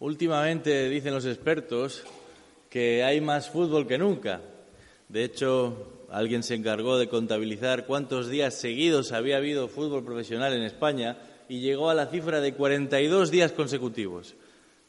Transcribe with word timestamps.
Últimamente 0.00 0.88
dicen 0.88 1.12
los 1.12 1.26
expertos 1.26 2.02
que 2.70 3.04
hay 3.04 3.20
más 3.20 3.50
fútbol 3.50 3.86
que 3.86 3.98
nunca. 3.98 4.40
De 5.10 5.24
hecho, 5.24 6.06
alguien 6.10 6.42
se 6.42 6.54
encargó 6.54 6.96
de 6.96 7.10
contabilizar 7.10 7.84
cuántos 7.84 8.30
días 8.30 8.54
seguidos 8.54 9.12
había 9.12 9.36
habido 9.36 9.68
fútbol 9.68 10.02
profesional 10.02 10.54
en 10.54 10.62
España 10.62 11.18
y 11.50 11.60
llegó 11.60 11.90
a 11.90 11.94
la 11.94 12.06
cifra 12.06 12.40
de 12.40 12.54
42 12.54 13.30
días 13.30 13.52
consecutivos. 13.52 14.36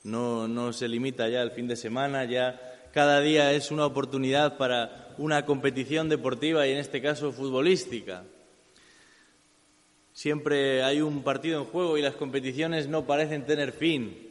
No, 0.04 0.47
no 0.47 0.71
se 0.71 0.88
limita 0.88 1.28
ya 1.28 1.41
al 1.41 1.52
fin 1.52 1.68
de 1.68 1.75
semana, 1.75 2.23
ya 2.23 2.88
cada 2.93 3.20
día 3.20 3.52
es 3.52 3.70
una 3.70 3.86
oportunidad 3.86 4.55
para 4.55 5.14
una 5.18 5.46
competición 5.46 6.07
deportiva 6.07 6.66
y 6.68 6.71
en 6.71 6.78
este 6.78 7.02
caso 7.02 7.34
futbolística. 7.34 8.23
Siempre 10.14 10.84
hay 10.84 11.02
un 11.02 11.21
partido 11.21 11.59
en 11.59 11.66
juego 11.66 11.98
y 11.98 12.02
las 12.02 12.16
competiciones 12.16 12.88
no 12.88 13.05
parecen 13.05 13.46
tener 13.46 13.73
fin. 13.73 14.30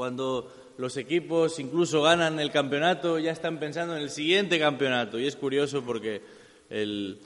Cuando 0.00 0.50
los 0.78 0.96
equipos 0.96 1.58
incluso 1.58 2.00
ganan 2.00 2.40
el 2.40 2.50
campeonato, 2.50 3.18
ya 3.18 3.32
están 3.32 3.58
pensando 3.58 3.94
en 3.94 4.00
el 4.00 4.08
siguiente 4.08 4.58
campeonato. 4.58 5.18
Y 5.18 5.26
es 5.26 5.36
curioso 5.36 5.82
porque 5.82 6.22
el, 6.70 7.20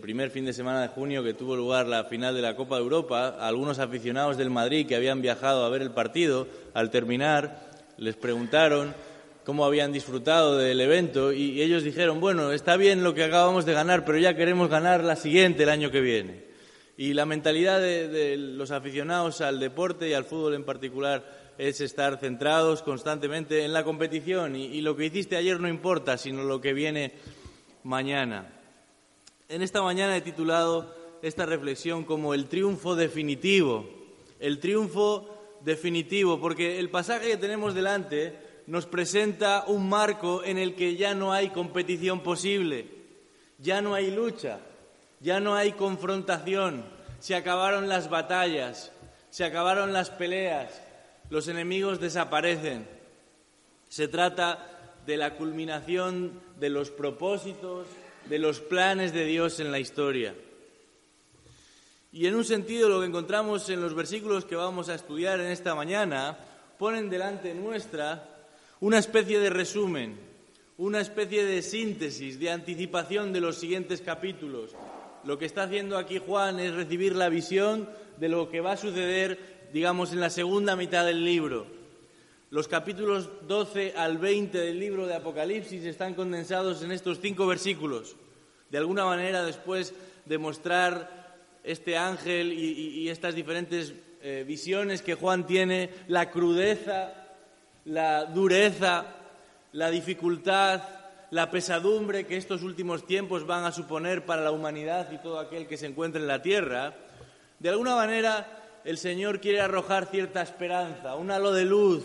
primer 0.00 0.30
fin 0.30 0.46
de 0.46 0.54
semana 0.54 0.80
de 0.80 0.88
junio 0.88 1.22
que 1.22 1.34
tuvo 1.34 1.54
lugar 1.54 1.86
la 1.86 2.04
final 2.04 2.34
de 2.34 2.40
la 2.40 2.56
Copa 2.56 2.76
de 2.76 2.80
Europa, 2.80 3.36
algunos 3.38 3.78
aficionados 3.78 4.38
del 4.38 4.48
Madrid 4.48 4.86
que 4.86 4.96
habían 4.96 5.20
viajado 5.20 5.66
a 5.66 5.68
ver 5.68 5.82
el 5.82 5.90
partido, 5.90 6.48
al 6.72 6.88
terminar, 6.88 7.68
les 7.98 8.16
preguntaron 8.16 8.94
cómo 9.44 9.66
habían 9.66 9.92
disfrutado 9.92 10.56
del 10.56 10.80
evento 10.80 11.34
y 11.34 11.60
ellos 11.60 11.82
dijeron, 11.82 12.20
bueno, 12.20 12.52
está 12.52 12.78
bien 12.78 13.02
lo 13.04 13.12
que 13.12 13.24
acabamos 13.24 13.66
de 13.66 13.74
ganar, 13.74 14.06
pero 14.06 14.16
ya 14.16 14.34
queremos 14.34 14.70
ganar 14.70 15.04
la 15.04 15.16
siguiente 15.16 15.64
el 15.64 15.68
año 15.68 15.90
que 15.90 16.00
viene. 16.00 16.46
Y 16.98 17.12
la 17.12 17.26
mentalidad 17.26 17.78
de 17.78 18.38
los 18.38 18.70
aficionados 18.70 19.42
al 19.42 19.60
deporte 19.60 20.08
y 20.08 20.14
al 20.14 20.24
fútbol 20.24 20.54
en 20.54 20.64
particular 20.64 21.45
es 21.58 21.80
estar 21.80 22.18
centrados 22.18 22.82
constantemente 22.82 23.64
en 23.64 23.72
la 23.72 23.84
competición. 23.84 24.56
Y, 24.56 24.80
lo 24.80 24.96
que 24.96 25.06
hiciste 25.06 25.36
ayer 25.36 25.60
no 25.60 25.68
importa, 25.68 26.18
sino 26.18 26.44
lo 26.44 26.60
que 26.60 26.72
viene 26.72 27.12
mañana. 27.82 28.52
En 29.48 29.62
esta 29.62 29.82
mañana 29.82 30.16
he 30.16 30.20
titulado 30.20 30.94
esta 31.22 31.46
reflexión 31.46 32.04
como 32.04 32.34
el 32.34 32.46
triunfo 32.46 32.94
definitivo, 32.94 33.88
el 34.40 34.58
triunfo 34.58 35.58
definitivo, 35.62 36.40
porque 36.40 36.78
el 36.78 36.90
pasaje 36.90 37.30
que 37.30 37.36
tenemos 37.36 37.74
delante 37.74 38.38
nos 38.66 38.86
presenta 38.86 39.64
un 39.66 39.88
marco 39.88 40.44
en 40.44 40.58
el 40.58 40.74
que 40.74 40.96
ya 40.96 41.14
no 41.14 41.32
hay 41.32 41.50
competición 41.50 42.20
posible, 42.20 42.86
ya 43.58 43.80
no 43.80 43.94
hay 43.94 44.10
lucha, 44.10 44.58
ya 45.20 45.40
no 45.40 45.54
hay 45.54 45.72
confrontación, 45.72 46.84
se 47.20 47.34
acabaron 47.34 47.88
las 47.88 48.10
batallas, 48.10 48.92
se 49.30 49.44
acabaron 49.44 49.92
las 49.92 50.10
peleas, 50.10 50.82
los 51.30 51.48
enemigos 51.48 52.00
desaparecen. 52.00 52.86
Se 53.88 54.08
trata 54.08 54.76
de 55.06 55.16
la 55.16 55.34
culminación 55.34 56.40
de 56.58 56.70
los 56.70 56.90
propósitos, 56.90 57.86
de 58.28 58.38
los 58.38 58.60
planes 58.60 59.12
de 59.12 59.24
Dios 59.24 59.60
en 59.60 59.70
la 59.70 59.78
historia. 59.78 60.34
Y 62.12 62.26
en 62.26 62.34
un 62.34 62.44
sentido 62.44 62.88
lo 62.88 63.00
que 63.00 63.06
encontramos 63.06 63.68
en 63.68 63.80
los 63.80 63.94
versículos 63.94 64.44
que 64.44 64.56
vamos 64.56 64.88
a 64.88 64.94
estudiar 64.94 65.40
en 65.40 65.48
esta 65.48 65.74
mañana 65.74 66.38
ponen 66.78 67.10
delante 67.10 67.54
nuestra 67.54 68.46
una 68.80 68.98
especie 68.98 69.38
de 69.38 69.50
resumen, 69.50 70.18
una 70.78 71.00
especie 71.00 71.44
de 71.44 71.62
síntesis, 71.62 72.38
de 72.38 72.50
anticipación 72.50 73.32
de 73.32 73.40
los 73.40 73.56
siguientes 73.56 74.00
capítulos. 74.00 74.74
Lo 75.24 75.38
que 75.38 75.46
está 75.46 75.64
haciendo 75.64 75.98
aquí 75.98 76.18
Juan 76.18 76.60
es 76.60 76.74
recibir 76.74 77.16
la 77.16 77.28
visión 77.28 77.88
de 78.18 78.28
lo 78.28 78.50
que 78.50 78.60
va 78.60 78.72
a 78.72 78.76
suceder 78.76 79.55
digamos, 79.72 80.12
en 80.12 80.20
la 80.20 80.30
segunda 80.30 80.76
mitad 80.76 81.04
del 81.04 81.24
libro. 81.24 81.66
Los 82.50 82.68
capítulos 82.68 83.28
12 83.48 83.94
al 83.96 84.18
20 84.18 84.56
del 84.56 84.78
libro 84.78 85.06
de 85.06 85.14
Apocalipsis 85.14 85.84
están 85.84 86.14
condensados 86.14 86.82
en 86.82 86.92
estos 86.92 87.20
cinco 87.20 87.46
versículos. 87.46 88.16
De 88.70 88.78
alguna 88.78 89.04
manera, 89.04 89.44
después 89.44 89.94
de 90.24 90.38
mostrar 90.38 91.26
este 91.64 91.96
ángel 91.96 92.52
y, 92.52 93.08
estas 93.08 93.34
diferentes 93.34 93.92
eh, 94.22 94.44
visiones 94.46 95.02
que 95.02 95.14
Juan 95.14 95.46
tiene, 95.46 95.90
la 96.06 96.30
crudeza, 96.30 97.12
la 97.84 98.24
dureza, 98.26 99.06
la 99.72 99.90
dificultad, 99.90 100.82
la 101.30 101.50
pesadumbre 101.50 102.26
que 102.26 102.36
estos 102.36 102.62
últimos 102.62 103.06
tiempos 103.06 103.46
van 103.46 103.64
a 103.64 103.72
suponer 103.72 104.24
para 104.24 104.42
la 104.42 104.52
humanidad 104.52 105.10
y 105.10 105.18
todo 105.18 105.40
aquel 105.40 105.66
que 105.66 105.76
se 105.76 105.86
encuentre 105.86 106.20
en 106.20 106.28
la 106.28 106.42
tierra, 106.42 106.94
de 107.58 107.68
alguna 107.68 107.96
manera 107.96 108.65
el 108.86 108.98
Señor 108.98 109.40
quiere 109.40 109.60
arrojar 109.60 110.06
cierta 110.06 110.40
esperanza, 110.40 111.16
un 111.16 111.32
halo 111.32 111.52
de 111.52 111.64
luz, 111.64 112.04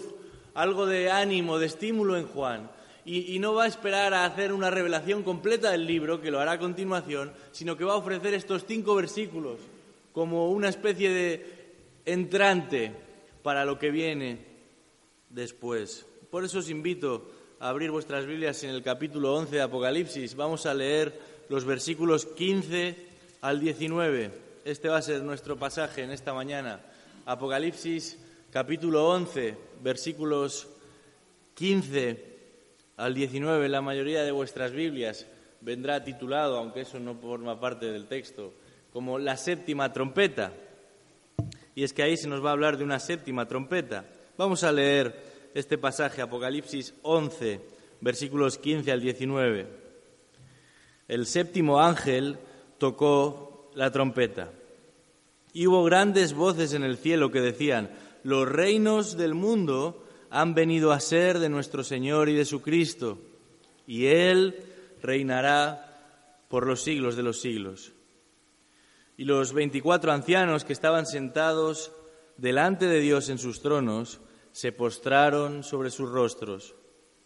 algo 0.55 0.87
de 0.87 1.11
ánimo, 1.11 1.59
de 1.59 1.67
estímulo 1.67 2.17
en 2.17 2.25
Juan. 2.25 2.71
Y, 3.05 3.37
no 3.37 3.53
va 3.53 3.65
a 3.65 3.67
esperar 3.67 4.15
a 4.15 4.25
hacer 4.25 4.51
una 4.51 4.71
revelación 4.71 5.21
completa 5.21 5.71
del 5.71 5.85
libro, 5.85 6.21
que 6.21 6.31
lo 6.31 6.39
hará 6.39 6.53
a 6.53 6.59
continuación, 6.59 7.33
sino 7.51 7.77
que 7.77 7.83
va 7.83 7.93
a 7.93 7.97
ofrecer 7.97 8.33
estos 8.33 8.65
cinco 8.67 8.95
versículos 8.95 9.59
como 10.11 10.49
una 10.49 10.69
especie 10.69 11.11
de 11.11 11.75
entrante 12.05 12.91
para 13.43 13.63
lo 13.63 13.77
que 13.77 13.91
viene 13.91 14.45
después. 15.29 16.05
Por 16.31 16.43
eso 16.43 16.59
os 16.59 16.69
invito 16.69 17.31
a 17.59 17.69
abrir 17.69 17.91
vuestras 17.91 18.25
Biblias 18.25 18.63
en 18.63 18.71
el 18.71 18.81
capítulo 18.81 19.35
11 19.35 19.55
de 19.55 19.61
Apocalipsis. 19.61 20.35
Vamos 20.35 20.65
a 20.65 20.73
leer 20.73 21.13
los 21.47 21.63
versículos 21.63 22.25
15 22.25 22.95
al 23.41 23.59
19. 23.59 24.50
Este 24.63 24.89
va 24.89 24.97
a 24.97 25.01
ser 25.01 25.23
nuestro 25.23 25.57
pasaje 25.57 26.03
en 26.03 26.11
esta 26.11 26.35
mañana. 26.35 26.81
Apocalipsis 27.25 28.19
capítulo 28.51 29.09
11, 29.09 29.57
versículos 29.81 30.67
15 31.55 32.23
al 32.97 33.15
19. 33.15 33.67
La 33.69 33.81
mayoría 33.81 34.21
de 34.21 34.31
vuestras 34.31 34.71
Biblias 34.71 35.25
vendrá 35.61 36.03
titulado, 36.03 36.59
aunque 36.59 36.81
eso 36.81 36.99
no 36.99 37.15
forma 37.15 37.59
parte 37.59 37.87
del 37.87 38.05
texto, 38.05 38.53
como 38.93 39.17
la 39.17 39.35
séptima 39.35 39.91
trompeta. 39.91 40.53
Y 41.73 41.83
es 41.83 41.91
que 41.91 42.03
ahí 42.03 42.15
se 42.15 42.27
nos 42.27 42.45
va 42.45 42.49
a 42.49 42.53
hablar 42.53 42.77
de 42.77 42.83
una 42.83 42.99
séptima 42.99 43.47
trompeta. 43.47 44.05
Vamos 44.37 44.63
a 44.63 44.71
leer 44.71 45.49
este 45.55 45.79
pasaje, 45.79 46.21
Apocalipsis 46.21 46.93
11, 47.01 47.61
versículos 47.99 48.59
15 48.59 48.91
al 48.91 49.01
19. 49.01 49.67
El 51.07 51.25
séptimo 51.25 51.81
ángel 51.81 52.37
tocó 52.77 53.50
la 53.75 53.91
trompeta. 53.91 54.51
Y 55.53 55.67
hubo 55.67 55.83
grandes 55.83 56.33
voces 56.33 56.73
en 56.73 56.83
el 56.83 56.97
cielo 56.97 57.31
que 57.31 57.41
decían, 57.41 57.91
los 58.23 58.47
reinos 58.47 59.17
del 59.17 59.33
mundo 59.33 60.05
han 60.29 60.53
venido 60.53 60.91
a 60.91 60.99
ser 60.99 61.39
de 61.39 61.49
nuestro 61.49 61.83
Señor 61.83 62.29
y 62.29 62.35
de 62.35 62.45
su 62.45 62.61
Cristo, 62.61 63.17
y 63.85 64.05
Él 64.05 64.63
reinará 65.01 66.45
por 66.47 66.67
los 66.67 66.83
siglos 66.83 67.15
de 67.15 67.23
los 67.23 67.41
siglos. 67.41 67.91
Y 69.17 69.25
los 69.25 69.53
veinticuatro 69.53 70.11
ancianos 70.11 70.63
que 70.63 70.73
estaban 70.73 71.05
sentados 71.05 71.91
delante 72.37 72.87
de 72.87 72.99
Dios 72.99 73.29
en 73.29 73.37
sus 73.37 73.61
tronos 73.61 74.19
se 74.51 74.71
postraron 74.71 75.63
sobre 75.63 75.89
sus 75.91 76.09
rostros 76.09 76.75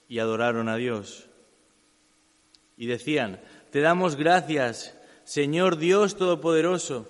y 0.08 0.20
adoraron 0.20 0.70
a 0.70 0.76
Dios. 0.76 1.28
Y 2.78 2.88
decían, 2.88 3.42
Te 3.72 3.82
damos 3.82 4.16
gracias, 4.16 4.98
Señor 5.26 5.78
Dios 5.78 6.18
Todopoderoso, 6.18 7.08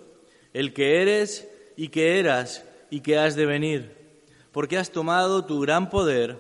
el 0.54 0.74
que 0.74 1.02
eres 1.02 1.50
y 1.76 1.90
que 1.90 2.18
eras 2.18 2.64
y 2.90 3.02
que 3.02 3.18
has 3.18 3.36
de 3.36 3.46
venir, 3.46 3.92
porque 4.54 4.78
has 4.78 4.92
tomado 4.92 5.44
tu 5.44 5.60
gran 5.60 5.90
poder 5.90 6.38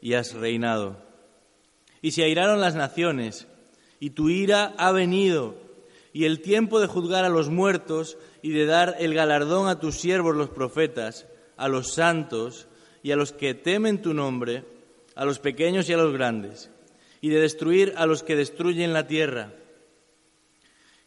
y 0.00 0.14
has 0.14 0.34
reinado. 0.34 0.96
Y 2.00 2.10
se 2.10 2.24
airaron 2.24 2.60
las 2.60 2.74
naciones, 2.74 3.46
y 4.00 4.10
tu 4.10 4.30
ira 4.30 4.74
ha 4.78 4.90
venido, 4.90 5.54
y 6.12 6.24
el 6.24 6.40
tiempo 6.40 6.80
de 6.80 6.88
juzgar 6.88 7.24
a 7.24 7.28
los 7.28 7.50
muertos 7.50 8.18
y 8.42 8.50
de 8.50 8.66
dar 8.66 8.96
el 8.98 9.14
galardón 9.14 9.68
a 9.68 9.78
tus 9.78 10.00
siervos 10.00 10.34
los 10.34 10.50
profetas, 10.50 11.28
a 11.56 11.68
los 11.68 11.94
santos 11.94 12.66
y 13.04 13.12
a 13.12 13.16
los 13.16 13.30
que 13.30 13.54
temen 13.54 14.02
tu 14.02 14.12
nombre, 14.12 14.64
a 15.14 15.24
los 15.24 15.38
pequeños 15.38 15.88
y 15.88 15.92
a 15.92 15.98
los 15.98 16.12
grandes, 16.12 16.68
y 17.20 17.28
de 17.28 17.40
destruir 17.40 17.94
a 17.96 18.06
los 18.06 18.24
que 18.24 18.34
destruyen 18.34 18.92
la 18.92 19.06
tierra 19.06 19.54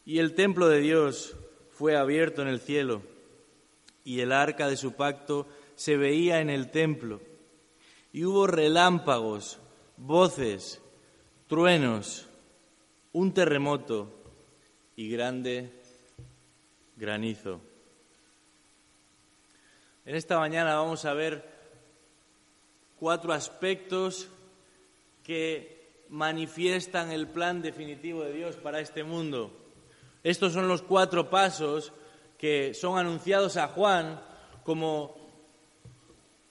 y 0.06 0.20
el 0.20 0.34
templo 0.34 0.68
de 0.68 0.78
Dios 0.78 1.36
fue 1.72 1.96
abierto 1.96 2.40
en 2.40 2.48
el 2.48 2.60
cielo, 2.60 3.02
y 4.04 4.20
el 4.20 4.30
arca 4.30 4.68
de 4.68 4.76
su 4.76 4.92
pacto 4.92 5.48
se 5.74 5.96
veía 5.96 6.40
en 6.40 6.48
el 6.48 6.70
templo. 6.70 7.20
Y 8.12 8.24
hubo 8.24 8.46
relámpagos, 8.46 9.58
voces, 9.96 10.80
truenos, 11.48 12.28
un 13.12 13.34
terremoto 13.34 14.12
y 14.94 15.10
grande 15.10 15.72
granizo. 16.96 17.60
En 20.04 20.14
esta 20.14 20.38
mañana 20.38 20.76
vamos 20.76 21.04
a 21.04 21.14
ver 21.14 21.44
cuatro 23.00 23.32
aspectos 23.32 24.28
que 25.24 26.04
manifiestan 26.10 27.10
el 27.10 27.26
plan 27.26 27.60
definitivo 27.60 28.22
de 28.22 28.32
Dios 28.32 28.54
para 28.54 28.78
este 28.78 29.02
mundo. 29.02 29.65
Estos 30.26 30.54
son 30.54 30.66
los 30.66 30.82
cuatro 30.82 31.30
pasos 31.30 31.92
que 32.36 32.74
son 32.74 32.98
anunciados 32.98 33.56
a 33.56 33.68
Juan 33.68 34.20
como 34.64 35.16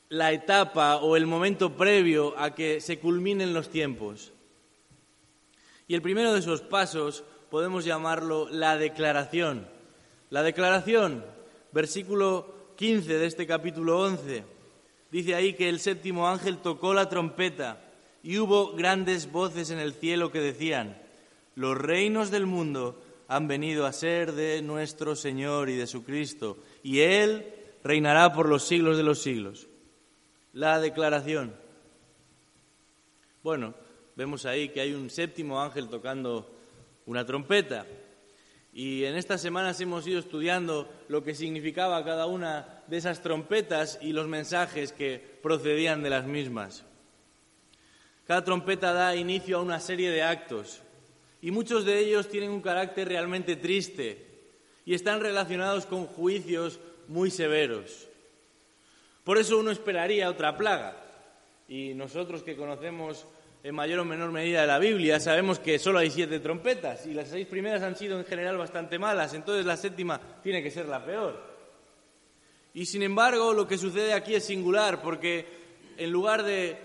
la 0.07 0.31
etapa 0.31 0.95
o 0.99 1.17
el 1.17 1.27
momento 1.27 1.75
previo 1.75 2.39
a 2.39 2.55
que 2.55 2.79
se 2.79 2.99
culminen 2.99 3.53
los 3.53 3.67
tiempos. 3.67 4.31
Y 5.89 5.93
el 5.93 6.01
primero 6.01 6.31
de 6.31 6.39
esos 6.39 6.61
pasos 6.61 7.25
podemos 7.51 7.83
llamarlo 7.83 8.47
la 8.49 8.77
declaración. 8.77 9.67
La 10.29 10.41
declaración, 10.41 11.25
versículo 11.73 12.55
15 12.77 13.17
de 13.17 13.25
este 13.25 13.45
capítulo 13.45 13.99
11, 13.99 14.45
dice 15.11 15.35
ahí 15.35 15.53
que 15.53 15.67
el 15.67 15.81
séptimo 15.81 16.29
ángel 16.29 16.59
tocó 16.59 16.93
la 16.93 17.09
trompeta 17.09 17.81
y 18.23 18.37
hubo 18.37 18.71
grandes 18.71 19.29
voces 19.29 19.69
en 19.69 19.79
el 19.79 19.93
cielo 19.93 20.31
que 20.31 20.39
decían, 20.39 20.97
los 21.55 21.77
reinos 21.77 22.31
del 22.31 22.45
mundo 22.45 23.01
han 23.27 23.47
venido 23.47 23.85
a 23.85 23.93
ser 23.93 24.33
de 24.33 24.61
nuestro 24.61 25.15
Señor 25.15 25.69
y 25.69 25.75
de 25.75 25.87
su 25.87 26.03
Cristo, 26.03 26.57
y 26.83 26.99
Él 26.99 27.45
reinará 27.83 28.33
por 28.33 28.49
los 28.49 28.67
siglos 28.67 28.97
de 28.97 29.03
los 29.03 29.21
siglos. 29.21 29.67
La 30.53 30.79
declaración. 30.79 31.55
Bueno, 33.43 33.75
vemos 34.15 34.45
ahí 34.45 34.69
que 34.69 34.81
hay 34.81 34.93
un 34.93 35.09
séptimo 35.09 35.61
ángel 35.61 35.89
tocando 35.89 36.51
una 37.05 37.25
trompeta. 37.25 37.85
Y 38.73 39.05
en 39.05 39.15
estas 39.15 39.41
semanas 39.41 39.79
hemos 39.79 40.05
ido 40.07 40.19
estudiando 40.19 40.91
lo 41.07 41.23
que 41.23 41.35
significaba 41.35 42.03
cada 42.03 42.25
una 42.25 42.83
de 42.87 42.97
esas 42.97 43.21
trompetas 43.21 43.99
y 44.01 44.11
los 44.11 44.27
mensajes 44.27 44.91
que 44.91 45.39
procedían 45.41 46.03
de 46.03 46.09
las 46.09 46.25
mismas. 46.25 46.83
Cada 48.25 48.43
trompeta 48.43 48.91
da 48.91 49.15
inicio 49.15 49.57
a 49.57 49.61
una 49.61 49.79
serie 49.79 50.09
de 50.09 50.23
actos 50.23 50.81
y 51.45 51.51
muchos 51.51 51.85
de 51.85 51.99
ellos 51.99 52.27
tienen 52.27 52.49
un 52.49 52.59
carácter 52.59 53.07
realmente 53.07 53.55
triste 53.55 54.17
y 54.83 54.95
están 54.95 55.21
relacionados 55.21 55.85
con 55.85 56.07
juicios 56.07 56.79
muy 57.07 57.29
severos. 57.29 58.07
Por 59.23 59.37
eso 59.37 59.59
uno 59.59 59.69
esperaría 59.69 60.27
otra 60.27 60.57
plaga. 60.57 60.97
Y 61.67 61.93
nosotros 61.93 62.41
que 62.41 62.55
conocemos 62.55 63.27
en 63.61 63.75
mayor 63.75 63.99
o 63.99 64.05
menor 64.05 64.31
medida 64.31 64.65
la 64.65 64.79
Biblia 64.79 65.19
sabemos 65.19 65.59
que 65.59 65.77
solo 65.77 65.99
hay 65.99 66.09
siete 66.09 66.39
trompetas 66.39 67.05
y 67.05 67.13
las 67.13 67.27
seis 67.27 67.45
primeras 67.45 67.83
han 67.83 67.95
sido 67.95 68.17
en 68.17 68.25
general 68.25 68.57
bastante 68.57 68.97
malas, 68.97 69.35
entonces 69.35 69.67
la 69.67 69.77
séptima 69.77 70.19
tiene 70.41 70.63
que 70.63 70.71
ser 70.71 70.87
la 70.87 71.05
peor. 71.05 71.39
Y 72.73 72.87
sin 72.87 73.03
embargo 73.03 73.53
lo 73.53 73.67
que 73.67 73.77
sucede 73.77 74.13
aquí 74.13 74.33
es 74.33 74.45
singular 74.45 74.99
porque 74.99 75.45
en 75.95 76.09
lugar 76.09 76.41
de 76.41 76.75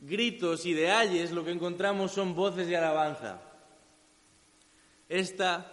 gritos 0.00 0.66
y 0.66 0.74
de 0.74 0.90
ayes 0.90 1.30
lo 1.30 1.46
que 1.46 1.52
encontramos 1.52 2.12
son 2.12 2.34
voces 2.34 2.66
de 2.66 2.76
alabanza. 2.76 3.46
Esta 5.10 5.70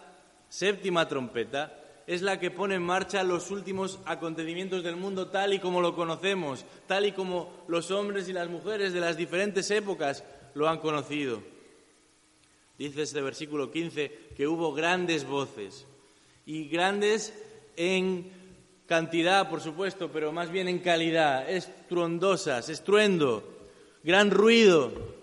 séptima 0.49 1.07
trompeta 1.07 1.79
es 2.07 2.23
la 2.23 2.39
que 2.39 2.49
pone 2.49 2.73
en 2.75 2.83
marcha 2.83 3.21
los 3.23 3.51
últimos 3.51 3.99
acontecimientos 4.05 4.83
del 4.83 4.95
mundo 4.95 5.27
tal 5.27 5.53
y 5.53 5.59
como 5.59 5.79
lo 5.79 5.95
conocemos, 5.95 6.65
tal 6.87 7.05
y 7.05 7.11
como 7.11 7.53
los 7.67 7.91
hombres 7.91 8.27
y 8.27 8.33
las 8.33 8.49
mujeres 8.49 8.93
de 8.93 8.99
las 8.99 9.15
diferentes 9.15 9.69
épocas 9.69 10.23
lo 10.55 10.67
han 10.67 10.79
conocido. 10.79 11.43
Dice 12.79 13.03
este 13.03 13.21
versículo 13.21 13.71
15 13.71 14.31
que 14.35 14.47
hubo 14.47 14.73
grandes 14.73 15.25
voces 15.25 15.85
y 16.47 16.67
grandes 16.67 17.33
en 17.75 18.31
cantidad, 18.87 19.49
por 19.51 19.61
supuesto, 19.61 20.09
pero 20.11 20.31
más 20.31 20.49
bien 20.49 20.67
en 20.67 20.79
calidad, 20.79 21.47
estruendosas, 21.47 22.69
estruendo, 22.69 23.43
gran 24.03 24.31
ruido, 24.31 25.16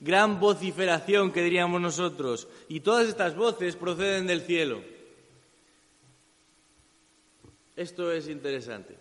gran 0.00 0.38
vociferación 0.38 1.32
que 1.32 1.42
diríamos 1.42 1.80
nosotros, 1.80 2.48
y 2.68 2.80
todas 2.80 3.08
estas 3.08 3.34
voces 3.34 3.76
proceden 3.76 4.26
del 4.26 4.42
cielo. 4.42 4.80
Esto 7.76 8.10
es 8.12 8.28
interesante, 8.28 8.96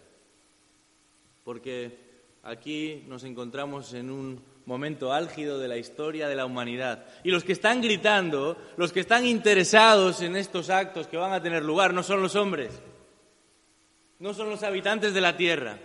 porque 1.44 1.98
aquí 2.44 3.04
nos 3.08 3.24
encontramos 3.24 3.94
en 3.94 4.12
un 4.12 4.42
momento 4.66 5.14
álgido 5.14 5.60
de 5.60 5.68
la 5.68 5.78
historia 5.78 6.28
de 6.28 6.36
la 6.36 6.46
humanidad. 6.46 7.06
Y 7.24 7.32
los 7.32 7.44
que 7.44 7.54
están 7.54 7.82
gritando, 7.82 8.58
los 8.76 8.92
que 8.92 9.00
están 9.00 9.26
interesados 9.26 10.22
en 10.22 10.36
estos 10.36 10.70
actos 10.70 11.08
que 11.08 11.18
van 11.18 11.34
a 11.34 11.42
tener 11.42 11.64
lugar, 11.64 11.94
no 11.94 12.04
son 12.04 12.22
los 12.22 12.36
hombres, 12.36 12.72
no 14.20 14.34
son 14.34 14.50
los 14.50 14.64
habitantes 14.64 15.14
de 15.14 15.22
la 15.22 15.38
tierra, 15.38 15.80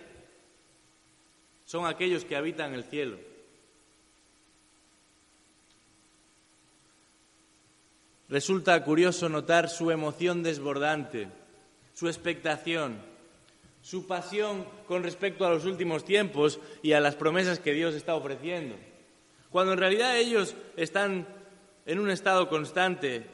son 1.64 1.86
aquellos 1.86 2.24
que 2.24 2.36
habitan 2.36 2.74
el 2.74 2.84
cielo. 2.84 3.31
Resulta 8.32 8.82
curioso 8.82 9.28
notar 9.28 9.68
su 9.68 9.90
emoción 9.90 10.42
desbordante, 10.42 11.28
su 11.92 12.08
expectación, 12.08 12.96
su 13.82 14.06
pasión 14.06 14.64
con 14.88 15.02
respecto 15.02 15.44
a 15.44 15.50
los 15.50 15.66
últimos 15.66 16.02
tiempos 16.06 16.58
y 16.82 16.94
a 16.94 17.00
las 17.00 17.14
promesas 17.14 17.58
que 17.58 17.74
Dios 17.74 17.94
está 17.94 18.14
ofreciendo. 18.14 18.74
Cuando 19.50 19.74
en 19.74 19.80
realidad 19.80 20.16
ellos 20.16 20.54
están 20.78 21.26
en 21.84 21.98
un 21.98 22.08
estado 22.08 22.48
constante 22.48 23.26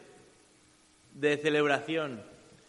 de 1.14 1.36
celebración, 1.36 2.20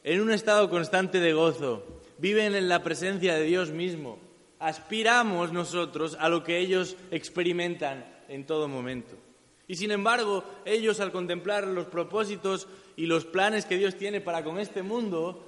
en 0.03 0.21
un 0.21 0.31
estado 0.31 0.69
constante 0.69 1.19
de 1.19 1.33
gozo, 1.33 1.83
viven 2.19 2.53
en 2.53 2.69
la 2.69 2.83
presencia 2.83 3.33
de 3.33 3.45
Dios 3.45 3.71
mismo. 3.71 4.19
Aspiramos 4.59 5.51
nosotros 5.51 6.15
a 6.19 6.29
lo 6.29 6.43
que 6.43 6.59
ellos 6.59 6.95
experimentan 7.09 8.05
en 8.27 8.45
todo 8.45 8.67
momento. 8.67 9.17
Y 9.69 9.75
sin 9.75 9.91
embargo, 9.91 10.43
ellos 10.65 10.99
al 10.99 11.11
contemplar 11.11 11.67
los 11.67 11.85
propósitos 11.85 12.67
y 12.95 13.05
los 13.05 13.23
planes 13.25 13.65
que 13.65 13.77
Dios 13.77 13.95
tiene 13.95 14.19
para 14.19 14.43
con 14.43 14.57
este 14.57 14.81
mundo, 14.81 15.45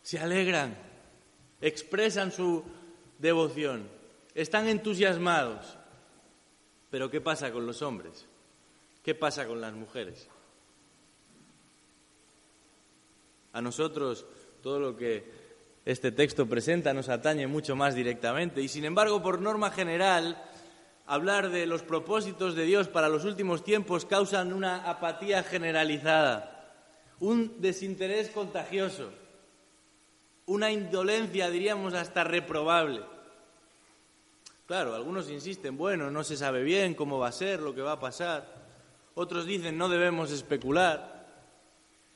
se 0.00 0.20
alegran, 0.20 0.78
expresan 1.60 2.30
su 2.30 2.62
devoción, 3.18 3.88
están 4.32 4.68
entusiasmados. 4.68 5.76
Pero 6.88 7.10
¿qué 7.10 7.20
pasa 7.20 7.50
con 7.50 7.66
los 7.66 7.82
hombres? 7.82 8.26
¿Qué 9.02 9.16
pasa 9.16 9.44
con 9.44 9.60
las 9.60 9.72
mujeres? 9.72 10.28
A 13.54 13.60
nosotros 13.60 14.24
todo 14.62 14.78
lo 14.78 14.96
que 14.96 15.24
este 15.84 16.12
texto 16.12 16.46
presenta 16.46 16.94
nos 16.94 17.08
atañe 17.08 17.48
mucho 17.48 17.74
más 17.74 17.96
directamente 17.96 18.62
y 18.62 18.68
sin 18.68 18.84
embargo, 18.84 19.20
por 19.20 19.40
norma 19.40 19.72
general, 19.72 20.40
hablar 21.06 21.50
de 21.50 21.66
los 21.66 21.82
propósitos 21.82 22.54
de 22.54 22.64
Dios 22.64 22.88
para 22.88 23.08
los 23.08 23.24
últimos 23.24 23.62
tiempos 23.62 24.06
causan 24.06 24.52
una 24.52 24.88
apatía 24.88 25.42
generalizada, 25.42 26.72
un 27.20 27.60
desinterés 27.60 28.30
contagioso, 28.30 29.10
una 30.46 30.70
indolencia, 30.70 31.50
diríamos, 31.50 31.94
hasta 31.94 32.24
reprobable. 32.24 33.02
Claro, 34.66 34.94
algunos 34.94 35.28
insisten, 35.28 35.76
bueno, 35.76 36.10
no 36.10 36.24
se 36.24 36.36
sabe 36.36 36.62
bien 36.62 36.94
cómo 36.94 37.18
va 37.18 37.28
a 37.28 37.32
ser, 37.32 37.60
lo 37.60 37.74
que 37.74 37.82
va 37.82 37.92
a 37.92 38.00
pasar. 38.00 38.46
Otros 39.14 39.46
dicen, 39.46 39.76
no 39.76 39.88
debemos 39.88 40.32
especular. 40.32 41.26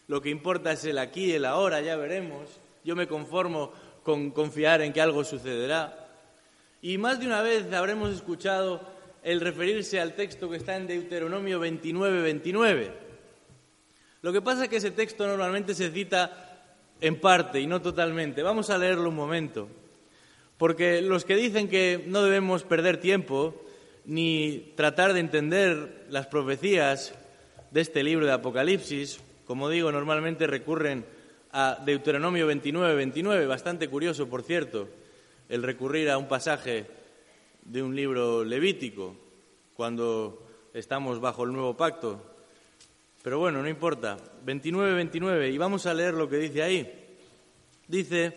Lo 0.06 0.22
que 0.22 0.30
importa 0.30 0.72
es 0.72 0.84
el 0.84 0.98
aquí, 0.98 1.32
el 1.32 1.44
ahora, 1.44 1.82
ya 1.82 1.96
veremos. 1.96 2.48
Yo 2.84 2.96
me 2.96 3.06
conformo 3.06 3.72
con 4.02 4.30
confiar 4.30 4.80
en 4.80 4.94
que 4.94 5.02
algo 5.02 5.24
sucederá. 5.24 6.07
Y 6.80 6.96
más 6.96 7.18
de 7.18 7.26
una 7.26 7.42
vez 7.42 7.72
habremos 7.72 8.14
escuchado 8.14 8.80
el 9.24 9.40
referirse 9.40 10.00
al 10.00 10.14
texto 10.14 10.48
que 10.48 10.58
está 10.58 10.76
en 10.76 10.86
Deuteronomio 10.86 11.58
29, 11.58 12.22
29. 12.22 12.92
Lo 14.22 14.32
que 14.32 14.40
pasa 14.40 14.64
es 14.64 14.68
que 14.68 14.76
ese 14.76 14.92
texto 14.92 15.26
normalmente 15.26 15.74
se 15.74 15.90
cita 15.90 16.62
en 17.00 17.20
parte 17.20 17.60
y 17.60 17.66
no 17.66 17.82
totalmente. 17.82 18.44
Vamos 18.44 18.70
a 18.70 18.78
leerlo 18.78 19.08
un 19.08 19.16
momento. 19.16 19.68
Porque 20.56 21.02
los 21.02 21.24
que 21.24 21.34
dicen 21.34 21.68
que 21.68 22.04
no 22.06 22.22
debemos 22.22 22.62
perder 22.62 22.98
tiempo 22.98 23.60
ni 24.04 24.72
tratar 24.76 25.14
de 25.14 25.20
entender 25.20 26.06
las 26.10 26.28
profecías 26.28 27.12
de 27.72 27.80
este 27.80 28.04
libro 28.04 28.24
de 28.24 28.32
Apocalipsis, 28.32 29.20
como 29.46 29.68
digo, 29.68 29.90
normalmente 29.90 30.46
recurren 30.46 31.04
a 31.50 31.82
Deuteronomio 31.84 32.46
29, 32.46 32.94
29, 32.94 33.46
bastante 33.46 33.88
curioso, 33.88 34.28
por 34.28 34.44
cierto 34.44 34.88
el 35.48 35.62
recurrir 35.62 36.10
a 36.10 36.18
un 36.18 36.28
pasaje 36.28 36.86
de 37.62 37.82
un 37.82 37.94
libro 37.94 38.44
levítico 38.44 39.16
cuando 39.74 40.46
estamos 40.74 41.20
bajo 41.20 41.44
el 41.44 41.52
nuevo 41.52 41.76
pacto. 41.76 42.20
Pero 43.22 43.38
bueno, 43.38 43.62
no 43.62 43.68
importa. 43.68 44.16
29, 44.44 44.94
29. 44.94 45.50
Y 45.50 45.58
vamos 45.58 45.86
a 45.86 45.94
leer 45.94 46.14
lo 46.14 46.28
que 46.28 46.36
dice 46.36 46.62
ahí. 46.62 47.16
Dice, 47.86 48.34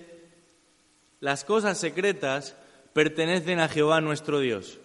las 1.20 1.44
cosas 1.44 1.77
secretas 1.77 2.56
pertenecen 2.94 3.60
a 3.60 3.68
Jehová 3.68 4.01
nuestro 4.01 4.39
Dios. 4.39 4.80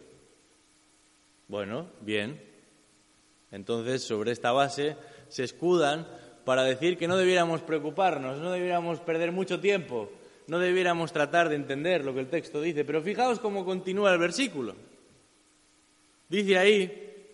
Bueno, 1.49 1.87
bien. 2.01 2.43
Entonces, 3.53 4.03
sobre 4.03 4.33
esta 4.33 4.53
base 4.53 4.97
se 5.29 5.45
escudan 5.45 6.07
para 6.45 6.63
decir 6.63 6.99
que 6.99 7.09
no 7.09 7.17
debiéramos 7.17 7.63
preocuparnos, 7.63 8.39
no 8.39 8.53
debiéramos 8.53 9.01
perder 9.01 9.33
mucho 9.33 9.61
tiempo 9.61 10.11
no 10.49 10.59
debiéramos 10.59 11.13
tratar 11.13 11.49
de 11.49 11.57
entender 11.57 12.05
lo 12.05 12.15
que 12.15 12.21
el 12.21 12.29
texto 12.29 12.61
dice, 12.61 12.85
pero 12.85 13.03
fijaos 13.03 13.41
cómo 13.41 13.65
continúa 13.65 14.13
el 14.13 14.19
versículo. 14.19 14.77
Dice 16.29 16.59
ahí, 16.59 17.25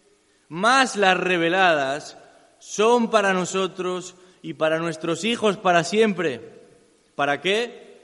más 0.49 0.97
las 0.97 1.17
reveladas 1.17 2.19
son 2.59 3.11
para 3.11 3.33
nosotros 3.33 4.15
y 4.43 4.55
para 4.55 4.79
nuestros 4.79 5.25
hijos 5.25 5.57
para 5.57 5.85
siempre. 5.85 6.41
¿Para 7.15 7.41
qué? 7.41 7.99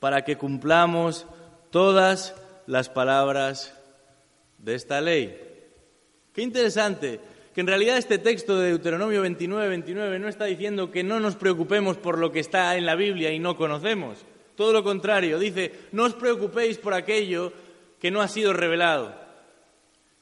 Para 0.00 0.24
que 0.24 0.36
cumplamos 0.36 1.26
todas 1.70 2.34
las 2.66 2.88
palabras 2.88 3.74
de 4.58 4.74
esta 4.74 5.00
ley. 5.00 5.40
Qué 6.32 6.42
interesante 6.42 7.20
que 7.54 7.62
en 7.62 7.66
realidad 7.66 7.96
este 7.96 8.18
texto 8.18 8.58
de 8.58 8.68
Deuteronomio 8.68 9.22
29, 9.22 9.68
29 9.68 10.18
no 10.18 10.28
está 10.28 10.44
diciendo 10.44 10.90
que 10.90 11.02
no 11.02 11.20
nos 11.20 11.36
preocupemos 11.36 11.96
por 11.96 12.18
lo 12.18 12.30
que 12.30 12.40
está 12.40 12.76
en 12.76 12.84
la 12.84 12.94
Biblia 12.94 13.32
y 13.32 13.38
no 13.38 13.56
conocemos. 13.56 14.26
Todo 14.56 14.72
lo 14.72 14.82
contrario, 14.82 15.38
dice, 15.38 15.70
no 15.92 16.04
os 16.04 16.14
preocupéis 16.14 16.78
por 16.78 16.94
aquello 16.94 17.52
que 18.00 18.10
no 18.10 18.22
ha 18.22 18.28
sido 18.28 18.52
revelado. 18.52 19.14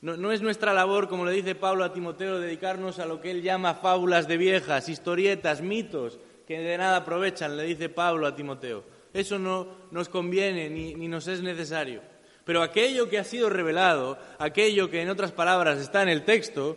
No, 0.02 0.32
es 0.32 0.42
nuestra 0.42 0.74
labor, 0.74 1.08
como 1.08 1.24
le 1.24 1.32
dice 1.32 1.54
Pablo 1.54 1.82
a 1.82 1.92
Timoteo, 1.94 2.38
dedicarnos 2.38 2.98
a 2.98 3.06
lo 3.06 3.22
que 3.22 3.30
él 3.30 3.40
llama 3.40 3.76
fábulas 3.76 4.28
de 4.28 4.36
viejas, 4.36 4.90
historietas, 4.90 5.62
mitos, 5.62 6.18
que 6.46 6.58
de 6.58 6.76
nada 6.76 6.98
aprovechan, 6.98 7.56
le 7.56 7.62
dice 7.62 7.88
Pablo 7.88 8.26
a 8.26 8.36
Timoteo. 8.36 8.84
Eso 9.14 9.38
no 9.38 9.68
nos 9.92 10.10
conviene 10.10 10.68
ni, 10.68 10.94
ni 10.94 11.08
nos 11.08 11.26
es 11.26 11.40
necesario. 11.40 12.02
Pero 12.44 12.62
aquello 12.62 13.08
que 13.08 13.18
ha 13.18 13.24
sido 13.24 13.48
revelado, 13.48 14.18
aquello 14.38 14.90
que 14.90 15.00
en 15.00 15.08
otras 15.08 15.32
palabras 15.32 15.78
está 15.78 16.02
en 16.02 16.10
el 16.10 16.24
texto, 16.24 16.76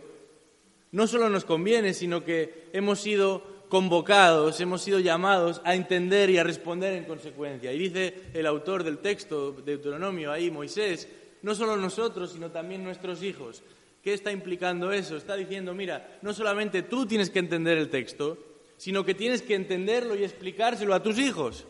no 0.92 1.06
solo 1.06 1.28
nos 1.28 1.44
conviene, 1.44 1.92
sino 1.92 2.24
que 2.24 2.70
hemos 2.72 3.00
sido 3.00 3.57
convocados, 3.68 4.60
hemos 4.60 4.82
sido 4.82 4.98
llamados 4.98 5.60
a 5.64 5.74
entender 5.74 6.30
y 6.30 6.38
a 6.38 6.44
responder 6.44 6.94
en 6.94 7.04
consecuencia. 7.04 7.72
Y 7.72 7.78
dice 7.78 8.14
el 8.34 8.46
autor 8.46 8.84
del 8.84 8.98
texto 8.98 9.52
de 9.52 9.62
Deuteronomio 9.62 10.32
ahí, 10.32 10.50
Moisés, 10.50 11.08
no 11.42 11.54
solo 11.54 11.76
nosotros, 11.76 12.32
sino 12.32 12.50
también 12.50 12.82
nuestros 12.82 13.22
hijos. 13.22 13.62
¿Qué 14.02 14.14
está 14.14 14.32
implicando 14.32 14.92
eso? 14.92 15.16
Está 15.16 15.36
diciendo, 15.36 15.74
mira, 15.74 16.18
no 16.22 16.32
solamente 16.32 16.82
tú 16.82 17.06
tienes 17.06 17.30
que 17.30 17.40
entender 17.40 17.78
el 17.78 17.90
texto, 17.90 18.38
sino 18.76 19.04
que 19.04 19.14
tienes 19.14 19.42
que 19.42 19.54
entenderlo 19.54 20.14
y 20.14 20.24
explicárselo 20.24 20.94
a 20.94 21.02
tus 21.02 21.18
hijos, 21.18 21.66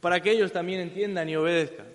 para 0.00 0.20
que 0.20 0.30
ellos 0.30 0.52
también 0.52 0.80
entiendan 0.80 1.28
y 1.28 1.36
obedezcan. 1.36 1.86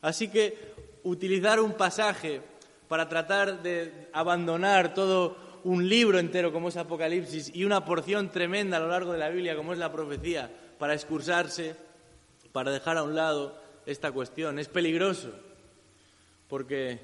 Así 0.00 0.28
que 0.28 0.72
utilizar 1.04 1.60
un 1.60 1.74
pasaje 1.74 2.40
para 2.88 3.08
tratar 3.08 3.62
de 3.62 4.08
abandonar 4.12 4.94
todo 4.94 5.36
un 5.64 5.88
libro 5.88 6.18
entero 6.18 6.52
como 6.52 6.68
es 6.68 6.76
Apocalipsis 6.76 7.50
y 7.54 7.64
una 7.64 7.84
porción 7.84 8.30
tremenda 8.30 8.76
a 8.76 8.80
lo 8.80 8.88
largo 8.88 9.12
de 9.12 9.18
la 9.18 9.28
Biblia 9.28 9.56
como 9.56 9.72
es 9.72 9.78
la 9.78 9.92
profecía 9.92 10.50
para 10.78 10.94
excursarse, 10.94 11.76
para 12.52 12.72
dejar 12.72 12.96
a 12.96 13.02
un 13.02 13.14
lado 13.14 13.56
esta 13.86 14.12
cuestión. 14.12 14.58
Es 14.58 14.68
peligroso, 14.68 15.30
porque 16.48 16.98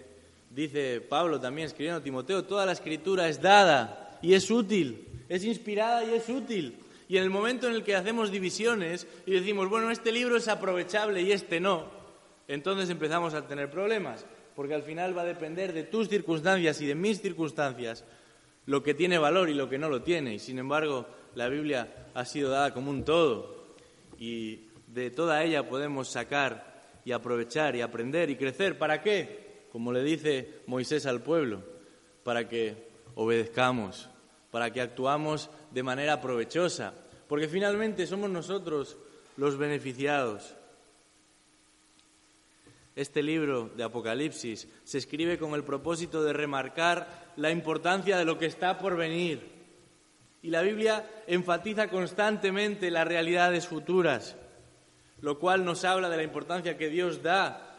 dice 0.51 1.01
Pablo 1.01 1.41
también 1.41 1.67
escribiendo 1.67 2.01
a 2.01 2.03
Timoteo, 2.03 2.45
toda 2.45 2.67
la 2.67 2.73
escritura 2.73 3.29
es 3.29 3.41
dada 3.41 4.19
y 4.23 4.35
es 4.35 4.51
útil, 4.51 5.07
es 5.29 5.45
inspirada 5.45 6.05
y 6.05 6.15
es 6.15 6.29
útil. 6.29 6.77
Y 7.09 7.17
en 7.17 7.23
el 7.23 7.31
momento 7.31 7.69
en 7.69 7.75
el 7.75 7.85
que 7.85 7.97
hacemos 7.97 8.31
divisiones 8.31 9.07
y 9.25 9.33
decimos, 9.33 9.69
bueno, 9.69 9.91
este 9.91 10.13
libro 10.13 10.37
es 10.37 10.49
aprovechable 10.49 11.23
y 11.23 11.33
este 11.33 11.59
no, 11.61 11.87
entonces 12.49 12.91
empezamos 12.91 13.35
a 13.35 13.47
tener 13.47 13.71
problemas, 13.71 14.27
porque 14.55 14.75
al 14.75 14.83
final 14.83 15.17
va 15.17 15.23
a 15.23 15.27
depender 15.27 15.73
de 15.73 15.85
tus 15.85 16.09
circunstancias 16.09 16.81
y 16.81 16.87
de 16.87 16.95
mis 16.95 17.21
circunstancias 17.21 18.05
lo 18.69 18.83
que 18.83 18.93
tiene 18.93 19.17
valor 19.17 19.49
y 19.49 19.55
lo 19.55 19.67
que 19.67 19.79
no 19.79 19.89
lo 19.89 20.03
tiene. 20.03 20.35
Y 20.35 20.39
sin 20.39 20.59
embargo, 20.59 21.07
la 21.35 21.49
Biblia 21.49 22.11
ha 22.13 22.25
sido 22.27 22.51
dada 22.51 22.75
como 22.75 22.91
un 22.91 23.03
todo 23.03 23.65
y 24.19 24.69
de 24.87 25.11
toda 25.11 25.43
ella 25.43 25.67
podemos 25.67 26.09
sacar 26.09 26.83
y 27.03 27.13
aprovechar 27.13 27.75
y 27.77 27.81
aprender 27.81 28.29
y 28.29 28.37
crecer. 28.37 28.77
¿Para 28.77 29.01
qué? 29.01 29.65
Como 29.73 29.91
le 29.91 30.03
dice 30.03 30.61
Moisés 30.67 31.07
al 31.07 31.23
pueblo, 31.23 31.63
para 32.23 32.47
que 32.47 32.89
obedezcamos, 33.15 34.11
para 34.51 34.71
que 34.71 34.83
actuamos 34.83 35.49
de 35.71 35.83
manera 35.83 36.21
provechosa, 36.21 36.93
porque 37.27 37.49
finalmente 37.49 38.07
somos 38.07 38.29
nosotros 38.29 38.99
los 39.39 39.57
beneficiados. 39.57 40.55
Este 42.99 43.23
libro 43.23 43.71
de 43.77 43.85
Apocalipsis 43.85 44.67
se 44.83 44.99
escribe 44.99 45.39
con 45.39 45.55
el 45.55 45.63
propósito 45.63 46.25
de 46.25 46.33
remarcar 46.33 47.31
la 47.37 47.53
importancia 47.53 48.19
de 48.19 48.25
lo 48.25 48.39
que 48.39 48.47
está 48.47 48.77
por 48.77 48.97
venir. 48.97 49.41
Y 50.43 50.51
la 50.51 50.63
Biblia 50.63 51.09
enfatiza 51.29 51.91
constantemente 51.91 52.91
las 52.91 53.07
realidades 53.07 53.69
futuras, 53.69 54.35
lo 55.21 55.39
cual 55.39 55.65
nos 55.65 55.85
habla 55.85 56.09
de 56.09 56.17
la 56.17 56.25
importancia 56.25 56.77
que 56.77 56.89
Dios 56.89 57.23
da 57.23 57.77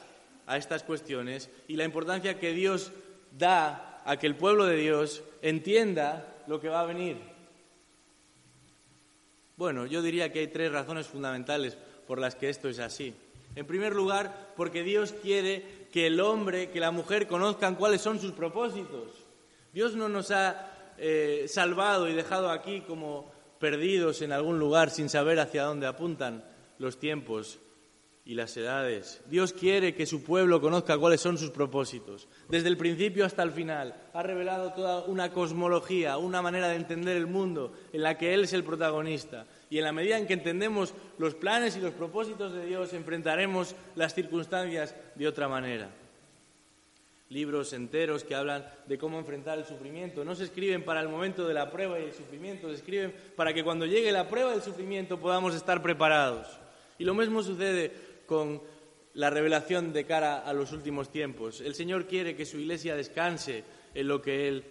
a 0.47 0.55
estas 0.55 0.83
cuestiones 0.83 1.49
y 1.67 1.75
la 1.75 1.83
importancia 1.83 2.39
que 2.39 2.53
Dios 2.53 2.93
da 3.37 4.01
a 4.05 4.15
que 4.15 4.27
el 4.27 4.37
pueblo 4.37 4.67
de 4.67 4.77
Dios 4.77 5.21
entienda 5.41 6.33
lo 6.47 6.61
que 6.61 6.69
va 6.69 6.79
a 6.79 6.85
venir. 6.85 7.17
Bueno, 9.57 9.85
yo 9.85 10.01
diría 10.01 10.31
que 10.31 10.39
hay 10.39 10.47
tres 10.47 10.71
razones 10.71 11.07
fundamentales 11.07 11.77
por 12.07 12.19
las 12.19 12.35
que 12.35 12.47
esto 12.47 12.69
es 12.69 12.79
así. 12.79 13.13
En 13.59 13.67
primer 13.67 13.93
lugar, 13.93 14.53
porque 14.55 14.83
Dios 14.83 15.11
quiere 15.21 15.65
que 15.91 16.07
el 16.07 16.21
hombre, 16.21 16.69
que 16.69 16.79
la 16.79 16.91
mujer 16.91 17.27
conozcan 17.27 17.75
cuáles 17.75 17.99
son 17.99 18.17
sus 18.17 18.31
propósitos. 18.31 19.09
Dios 19.73 19.95
no 19.95 20.07
nos 20.07 20.31
ha 20.31 20.93
eh, 20.97 21.43
salvado 21.49 22.07
y 22.07 22.13
dejado 22.13 22.51
aquí 22.51 22.79
como 22.87 23.29
perdidos 23.59 24.21
en 24.21 24.31
algún 24.31 24.59
lugar 24.59 24.91
sin 24.91 25.09
saber 25.09 25.41
hacia 25.41 25.63
dónde 25.63 25.87
apuntan 25.87 26.45
los 26.77 27.01
tiempos 27.01 27.59
y 28.23 28.35
las 28.35 28.55
edades. 28.55 29.21
Dios 29.25 29.51
quiere 29.51 29.93
que 29.93 30.05
su 30.05 30.23
pueblo 30.23 30.61
conozca 30.61 30.97
cuáles 30.97 31.19
son 31.19 31.37
sus 31.37 31.49
propósitos. 31.49 32.29
Desde 32.47 32.69
el 32.69 32.77
principio 32.77 33.25
hasta 33.25 33.43
el 33.43 33.51
final 33.51 33.93
ha 34.13 34.23
revelado 34.23 34.71
toda 34.71 35.03
una 35.03 35.31
cosmología, 35.31 36.17
una 36.17 36.41
manera 36.41 36.69
de 36.69 36.77
entender 36.77 37.17
el 37.17 37.27
mundo 37.27 37.73
en 37.91 38.03
la 38.03 38.17
que 38.17 38.33
Él 38.33 38.45
es 38.45 38.53
el 38.53 38.63
protagonista. 38.63 39.47
Y 39.69 39.77
en 39.77 39.83
la 39.83 39.91
medida 39.91 40.17
en 40.17 40.25
que 40.25 40.33
entendemos 40.33 40.93
los 41.17 41.35
planes 41.35 41.77
y 41.77 41.81
los 41.81 41.93
propósitos 41.93 42.53
de 42.53 42.65
Dios, 42.65 42.93
enfrentaremos 42.93 43.75
las 43.95 44.15
circunstancias 44.15 44.95
de 45.15 45.27
otra 45.27 45.47
manera. 45.47 45.89
Libros 47.29 47.73
enteros 47.73 48.23
que 48.23 48.33
hablan 48.33 48.65
de 48.87 48.97
cómo 48.97 49.19
enfrentar 49.19 49.59
el 49.59 49.65
sufrimiento. 49.65 50.25
No 50.25 50.33
se 50.33 50.45
escriben 50.45 50.83
para 50.83 51.01
el 51.01 51.09
momento 51.09 51.47
de 51.47 51.53
la 51.53 51.69
prueba 51.69 51.99
y 51.99 52.05
el 52.05 52.13
sufrimiento, 52.13 52.67
se 52.69 52.75
escriben 52.75 53.13
para 53.35 53.53
que 53.53 53.63
cuando 53.63 53.85
llegue 53.85 54.11
la 54.11 54.27
prueba 54.27 54.53
y 54.53 54.55
el 54.55 54.63
sufrimiento 54.63 55.19
podamos 55.19 55.53
estar 55.53 55.83
preparados. 55.83 56.47
Y 56.97 57.03
lo 57.03 57.13
mismo 57.13 57.43
sucede 57.43 57.91
con 58.25 58.61
la 59.13 59.29
revelación 59.29 59.93
de 59.93 60.05
cara 60.05 60.39
a 60.39 60.53
los 60.53 60.71
últimos 60.71 61.11
tiempos. 61.11 61.61
El 61.61 61.75
Señor 61.75 62.07
quiere 62.07 62.35
que 62.35 62.45
su 62.45 62.57
iglesia 62.57 62.95
descanse 62.95 63.63
en 63.93 64.07
lo 64.07 64.21
que 64.21 64.47
Él 64.47 64.63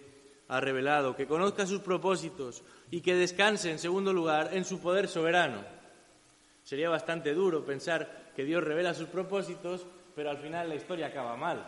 ha 0.49 0.59
revelado, 0.59 1.15
que 1.15 1.27
conozca 1.27 1.65
sus 1.65 1.79
propósitos, 1.79 2.63
y 2.91 3.01
que 3.01 3.15
descanse, 3.15 3.71
en 3.71 3.79
segundo 3.79 4.11
lugar, 4.11 4.49
en 4.51 4.65
su 4.65 4.79
poder 4.79 5.07
soberano. 5.07 5.63
Sería 6.63 6.89
bastante 6.89 7.33
duro 7.33 7.63
pensar 7.63 8.31
que 8.35 8.43
Dios 8.43 8.63
revela 8.63 8.93
sus 8.93 9.07
propósitos, 9.07 9.85
pero 10.15 10.31
al 10.31 10.39
final 10.39 10.67
la 10.67 10.75
historia 10.75 11.07
acaba 11.07 11.37
mal. 11.37 11.65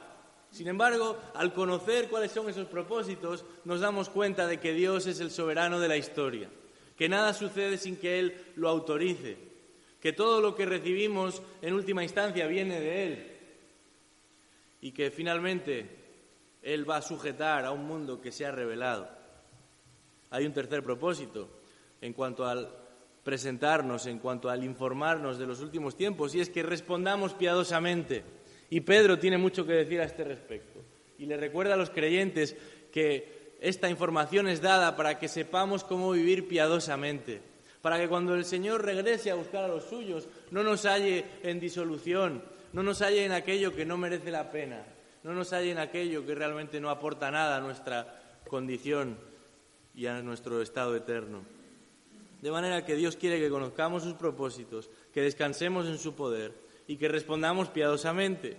Sin 0.52 0.68
embargo, 0.68 1.18
al 1.36 1.54
conocer 1.54 2.10
cuáles 2.10 2.32
son 2.32 2.50
esos 2.50 2.68
propósitos, 2.68 3.46
nos 3.64 3.80
damos 3.80 4.10
cuenta 4.10 4.48
de 4.48 4.60
que 4.60 4.74
Dios 4.74 5.08
es 5.08 5.20
el 5.20 5.32
soberano 5.32 5.80
de 5.80 5.88
la 5.88 5.98
historia, 5.98 6.50
que 6.98 7.08
nada 7.08 7.34
sucede 7.34 7.78
sin 7.78 7.96
que 7.96 8.20
Él 8.20 8.46
lo 8.56 8.68
autorice, 8.68 9.38
que 10.02 10.12
todo 10.12 10.42
lo 10.42 10.56
que 10.56 10.66
recibimos 10.66 11.42
en 11.62 11.74
última 11.74 12.04
instancia 12.04 12.48
viene 12.48 12.80
de 12.80 13.04
Él 13.06 13.32
y 14.82 14.92
que 14.92 15.12
finalmente 15.12 16.01
Él 16.62 16.90
va 16.90 16.98
a 16.98 17.02
sujetar 17.02 17.66
a 17.66 17.72
un 17.72 17.86
mundo 17.86 18.22
que 18.22 18.32
se 18.32 18.46
ha 18.46 18.52
revelado. 18.52 19.10
Hay 20.30 20.46
un 20.46 20.54
tercer 20.54 20.84
propósito 20.84 21.50
en 22.02 22.14
cuanto 22.14 22.46
al 22.46 22.70
presentarnos, 23.24 24.06
en 24.06 24.20
cuanto 24.20 24.50
al 24.50 24.64
informarnos 24.64 25.38
de 25.38 25.46
los 25.46 25.62
últimos 25.62 25.96
tiempos, 25.96 26.34
y 26.34 26.42
es 26.42 26.50
que 26.50 26.64
respondamos 26.64 27.34
piadosamente. 27.34 28.24
Y 28.70 28.82
Pedro 28.82 29.20
tiene 29.20 29.38
mucho 29.38 29.66
que 29.66 29.74
decir 29.74 30.00
a 30.02 30.06
este 30.06 30.24
respecto. 30.24 30.80
Y 31.18 31.26
le 31.26 31.38
recuerda 31.38 31.76
a 31.76 31.78
los 31.78 31.90
creyentes 31.90 32.56
que 32.92 33.56
esta 33.60 33.90
información 33.90 34.48
es 34.48 34.62
dada 34.62 34.96
para 34.96 35.20
que 35.20 35.28
sepamos 35.28 35.84
cómo 35.84 36.12
vivir 36.12 36.48
piadosamente, 36.48 37.42
para 37.82 38.00
que 38.00 38.08
cuando 38.08 38.34
el 38.34 38.46
Señor 38.46 38.84
regrese 38.84 39.30
a 39.30 39.36
buscar 39.36 39.64
a 39.64 39.68
los 39.68 39.84
suyos 39.84 40.28
no 40.50 40.64
nos 40.64 40.86
halle 40.86 41.26
en 41.44 41.60
disolución, 41.60 42.44
no 42.74 42.82
nos 42.82 43.02
halle 43.02 43.24
en 43.26 43.34
aquello 43.34 43.76
que 43.76 43.86
no 43.86 43.98
merece 43.98 44.32
la 44.32 44.50
pena, 44.50 44.84
no 45.24 45.34
nos 45.34 45.54
halle 45.54 45.72
en 45.72 45.78
aquello 45.78 46.26
que 46.26 46.36
realmente 46.36 46.80
no 46.80 46.90
aporta 46.90 47.32
nada 47.32 47.58
a 47.58 47.62
nuestra 47.62 48.40
condición 48.48 49.18
y 49.96 50.08
a 50.08 50.22
nuestro 50.22 50.62
estado 50.62 50.96
eterno. 50.96 51.44
De 52.42 52.52
manera 52.52 52.86
que 52.86 52.96
Dios 52.96 53.16
quiere 53.16 53.40
que 53.40 53.50
conozcamos 53.50 54.04
sus 54.04 54.14
propósitos, 54.16 54.90
que 55.14 55.22
descansemos 55.22 55.86
en 55.86 55.98
su 55.98 56.16
poder 56.16 56.54
y 56.88 56.98
que 56.98 57.08
respondamos 57.08 57.70
piadosamente. 57.70 58.58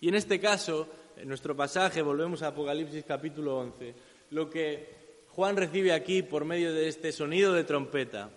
Y 0.00 0.08
en 0.08 0.14
este 0.14 0.40
caso, 0.40 0.88
en 1.16 1.28
nuestro 1.28 1.54
pasaje, 1.54 2.02
volvemos 2.02 2.42
a 2.42 2.48
Apocalipsis 2.48 3.04
capítulo 3.04 3.58
11, 3.58 3.94
lo 4.30 4.48
que 4.48 5.24
Juan 5.28 5.56
recibe 5.56 5.92
aquí 5.92 6.22
por 6.22 6.44
medio 6.44 6.72
de 6.72 6.88
este 6.88 7.12
sonido 7.12 7.52
de 7.52 7.64
trompeta 7.64 8.30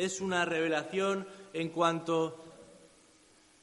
es 0.00 0.20
una 0.20 0.44
revelación 0.44 1.26
en 1.52 1.68
cuanto 1.68 2.42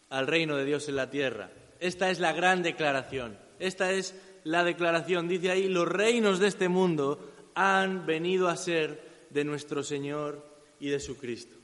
al 0.09 0.27
reino 0.27 0.55
de 0.55 0.65
Dios 0.65 0.87
en 0.87 0.95
la 0.95 1.09
tierra. 1.09 1.49
Esta 1.79 2.09
es 2.09 2.19
la 2.19 2.33
gran 2.33 2.63
declaración. 2.63 3.37
Esta 3.59 3.91
es 3.91 4.15
la 4.43 4.63
declaración. 4.63 5.27
Dice 5.27 5.51
ahí, 5.51 5.67
los 5.67 5.87
reinos 5.87 6.39
de 6.39 6.47
este 6.47 6.69
mundo 6.69 7.33
han 7.55 8.05
venido 8.05 8.47
a 8.47 8.55
ser 8.55 9.27
de 9.29 9.43
nuestro 9.43 9.83
Señor 9.83 10.45
y 10.79 10.89
de 10.89 10.99
su 10.99 11.17
Cristo. 11.17 11.55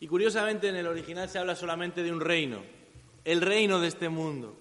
Y 0.00 0.08
curiosamente 0.08 0.68
en 0.68 0.76
el 0.76 0.86
original 0.86 1.28
se 1.28 1.38
habla 1.38 1.54
solamente 1.54 2.02
de 2.02 2.12
un 2.12 2.20
reino. 2.20 2.62
el 3.24 3.40
reino 3.40 3.80
de 3.80 3.88
este 3.88 4.08
mundo. 4.08 4.56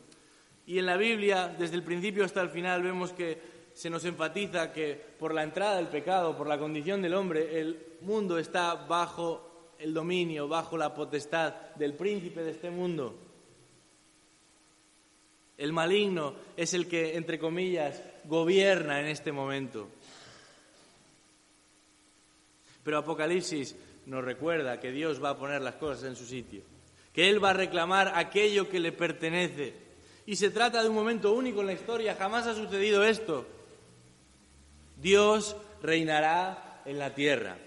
Y 0.66 0.80
en 0.80 0.88
la 0.88 0.98
Biblia, 0.98 1.56
desde 1.56 1.76
el 1.76 1.84
principio 1.84 2.26
hasta 2.26 2.42
el 2.42 2.50
final, 2.50 2.82
vemos 2.82 3.14
que 3.14 3.40
se 3.76 3.92
nos 3.92 4.06
enfatiza 4.06 4.74
que 4.74 5.00
por 5.20 5.34
la 5.34 5.44
entrada 5.44 5.76
del 5.76 5.88
pecado, 5.88 6.36
por 6.36 6.48
la 6.48 6.58
condición 6.58 7.02
del 7.02 7.14
hombre, 7.14 7.60
el 7.60 7.98
mundo 8.02 8.40
está 8.40 8.74
bajo 8.74 9.74
el 9.78 9.94
dominio, 9.94 10.48
bajo 10.48 10.78
la 10.78 10.96
potestad 10.96 11.54
del 11.76 11.94
príncipe 11.94 12.42
de 12.42 12.52
este 12.52 12.72
mundo. 12.72 13.25
El 15.58 15.72
maligno 15.72 16.34
es 16.58 16.74
el 16.74 16.88
que, 16.88 17.16
entre 17.16 17.40
comillas, 17.40 18.02
gobierna 18.26 19.00
en 19.00 19.08
este 19.08 19.32
momento. 19.32 19.88
Pero 22.84 22.98
Apocalipsis 22.98 23.76
nos 24.06 24.24
recuerda 24.24 24.80
que 24.80 24.92
Dios 24.92 25.24
va 25.24 25.32
a 25.32 25.38
poner 25.38 25.62
las 25.62 25.76
cosas 25.76 26.04
en 26.04 26.16
su 26.16 26.26
sitio, 26.26 26.62
que 27.14 27.30
Él 27.30 27.44
va 27.44 27.52
a 27.52 27.54
reclamar 27.54 28.12
aquello 28.16 28.70
que 28.70 28.80
le 28.80 28.92
pertenece. 28.92 29.74
Y 30.26 30.36
se 30.36 30.50
trata 30.50 30.84
de 30.84 30.90
un 30.90 30.96
momento 30.96 31.34
único 31.34 31.62
en 31.62 31.68
la 31.68 31.74
historia, 31.74 32.16
jamás 32.16 32.48
ha 32.48 32.56
sucedido 32.56 33.04
esto. 33.04 33.46
Dios 35.02 35.56
reinará 35.82 36.82
en 36.86 37.00
la 37.00 37.14
tierra. 37.14 37.58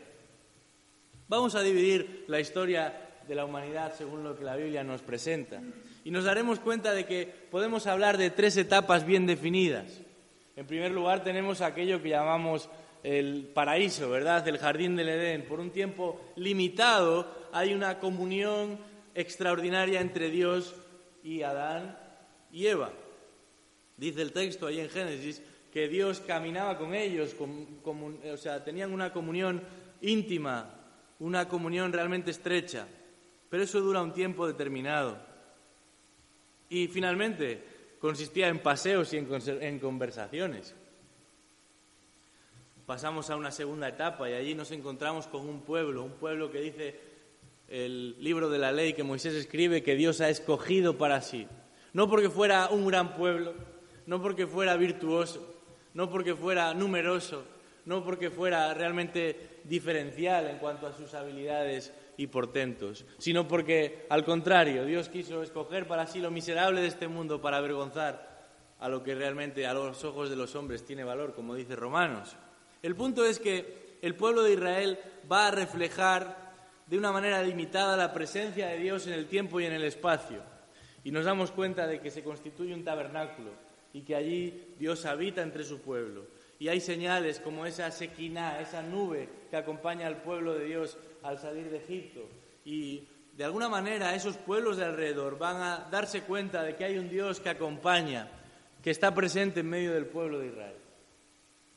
Vamos 1.29 1.55
a 1.55 1.63
dividir 1.63 2.25
la 2.27 2.41
historia 2.41 3.09
de 3.27 3.35
la 3.35 3.45
humanidad 3.45 3.95
según 3.97 4.25
lo 4.25 4.37
que 4.37 4.45
la 4.45 4.57
Biblia 4.57 4.83
nos 4.83 5.03
presenta. 5.03 5.61
Y 6.05 6.11
nos 6.11 6.25
daremos 6.25 6.61
cuenta 6.61 6.93
de 6.93 7.07
que 7.07 7.27
podemos 7.51 7.87
hablar 7.87 8.17
de 8.17 8.31
tres 8.31 8.57
etapas 8.57 9.05
bien 9.05 9.27
definidas. 9.27 10.01
En 10.57 10.67
primer 10.67 10.91
lugar 10.91 11.23
tenemos 11.23 11.61
aquello 11.61 12.03
que 12.03 12.09
llamamos 12.09 12.69
el 13.03 13.51
paraíso, 13.55 14.11
¿verdad? 14.11 14.47
El 14.49 14.59
jardín 14.59 14.97
del 14.97 15.09
Edén. 15.09 15.47
Por 15.47 15.61
un 15.61 15.71
tiempo 15.71 16.21
limitado 16.37 17.33
hay 17.53 17.75
una 17.75 17.99
comunión 17.99 18.79
extraordinaria 19.15 20.01
entre 20.01 20.31
Dios 20.31 20.75
y 21.23 21.43
Adán 21.43 21.99
y 22.53 22.67
Eva. 22.67 22.91
Dice 23.97 24.23
el 24.23 24.33
texto 24.33 24.67
ahí 24.67 24.81
en 24.81 24.89
Génesis 24.89 25.43
que 25.73 25.89
Dios 25.89 26.21
caminaba 26.21 26.79
con 26.79 26.95
ellos, 26.95 27.37
o 27.39 28.37
sea, 28.37 28.65
tenían 28.65 28.93
una 28.93 29.13
comunión 29.13 29.63
íntima, 30.01 30.75
una 31.19 31.49
comunión 31.49 31.93
realmente 31.93 32.31
estrecha. 32.31 32.87
Pero 33.51 33.63
eso 33.63 33.81
dura 33.81 34.03
un 34.03 34.13
tiempo 34.13 34.47
determinado. 34.47 35.28
Y 36.71 36.89
finalmente 36.89 37.63
consistía 38.01 38.49
en 38.49 38.61
paseos 38.61 39.13
y 39.13 39.17
en 39.19 39.79
conversaciones 39.79 40.75
pasamos 42.89 43.29
a 43.29 43.37
una 43.37 43.51
segunda 43.51 43.87
etapa 43.87 44.31
y 44.31 44.33
allí 44.33 44.55
nos 44.55 44.71
encontramos 44.71 45.27
con 45.27 45.47
un 45.47 45.61
pueblo, 45.61 46.03
un 46.03 46.13
pueblo 46.13 46.51
que 46.51 46.63
dice 46.63 46.99
el 47.69 48.17
libro 48.19 48.49
de 48.49 48.57
la 48.57 48.73
ley 48.73 48.95
que 48.95 49.03
Moisés 49.03 49.35
escribe 49.35 49.83
que 49.83 49.95
Dios 49.95 50.23
ha 50.23 50.31
escogido 50.31 50.97
para 50.97 51.21
sí. 51.21 51.47
No 51.93 52.09
porque 52.09 52.31
fuera 52.31 52.69
un 52.71 52.87
gran 52.87 53.15
pueblo, 53.15 53.53
no 54.07 54.23
porque 54.23 54.47
fuera 54.47 54.75
virtuoso, 54.79 55.55
no 55.93 56.09
porque 56.09 56.35
fuera 56.35 56.73
numeroso, 56.73 57.45
no 57.85 58.03
porque 58.03 58.31
fuera 58.31 58.73
realmente 58.73 59.61
diferencial 59.65 60.47
en 60.47 60.57
cuanto 60.57 60.87
a 60.87 60.95
sus 60.95 61.13
habilidades 61.13 61.93
y 62.19 62.27
portentos, 62.27 63.07
sino 63.17 63.49
porque, 63.49 64.05
al 64.11 64.25
contrario, 64.25 64.85
Dios 64.85 65.09
quiso 65.09 65.43
escoger 65.43 65.87
para 65.87 66.07
sí 66.07 66.19
lo 66.19 66.31
miserable 66.31 66.81
de 66.81 66.89
este 66.89 67.09
mundo 67.09 67.41
para 67.41 67.57
avergonzar 67.57 68.37
a 68.81 68.89
lo 68.89 69.03
que 69.05 69.15
realmente 69.15 69.67
a 69.67 69.73
los 69.73 70.05
ojos 70.05 70.29
de 70.29 70.37
los 70.37 70.55
hombres 70.57 70.85
tiene 70.85 71.05
valor, 71.05 71.33
como 71.33 71.55
dice 71.55 71.77
Romanos. 71.77 72.37
El 72.83 72.97
punto 72.97 73.25
es 73.25 73.39
que 73.39 73.99
el 74.03 74.17
pueblo 74.17 74.43
de 74.43 74.53
Israel 74.53 74.99
va 75.31 75.47
a 75.47 75.53
reflejar 75.53 76.49
de 76.87 76.99
una 76.99 77.13
manera 77.13 77.41
limitada 77.41 77.97
la 77.97 78.13
presencia 78.13 78.67
de 78.67 78.79
Dios 78.79 79.07
en 79.07 79.13
el 79.13 79.27
tiempo 79.27 79.61
y 79.61 79.67
en 79.67 79.73
el 79.73 79.85
espacio. 79.85 80.43
Y 81.05 81.13
nos 81.13 81.25
damos 81.25 81.53
cuenta 81.53 81.87
de 81.87 82.01
que 82.01 82.11
se 82.11 82.25
constituye 82.25 82.75
un 82.75 82.85
tabernáculo 82.85 83.51
y 83.93 84.03
que 84.03 84.17
allí 84.17 84.75
Dios 84.77 85.07
habita 85.07 85.43
entre 85.43 85.63
su 85.63 85.81
pueblo. 85.81 86.27
Y 86.59 86.69
hay 86.69 86.81
señales 86.81 87.41
como 87.41 87.67
esa 87.67 87.91
sequiná, 87.91 88.61
esa 88.61 88.83
nube 88.83 89.29
que 89.51 89.57
acompaña 89.57 90.07
al 90.07 90.23
pueblo 90.23 90.55
de 90.55 90.65
Dios 90.65 90.99
al 91.23 91.39
salir 91.39 91.71
de 91.71 91.79
Egipto. 91.79 92.29
Y 92.65 93.07
de 93.37 93.45
alguna 93.45 93.69
manera 93.69 94.15
esos 94.15 94.37
pueblos 94.37 94.77
de 94.77 94.85
alrededor 94.85 95.39
van 95.39 95.57
a 95.63 95.89
darse 95.91 96.23
cuenta 96.23 96.63
de 96.63 96.75
que 96.75 96.85
hay 96.85 96.99
un 96.99 97.09
Dios 97.09 97.39
que 97.39 97.51
acompaña, 97.51 98.29
que 98.83 98.91
está 98.91 99.15
presente 99.15 99.61
en 99.61 99.71
medio 99.71 99.93
del 99.93 100.07
pueblo 100.07 100.41
de 100.41 100.49
Israel. 100.49 100.77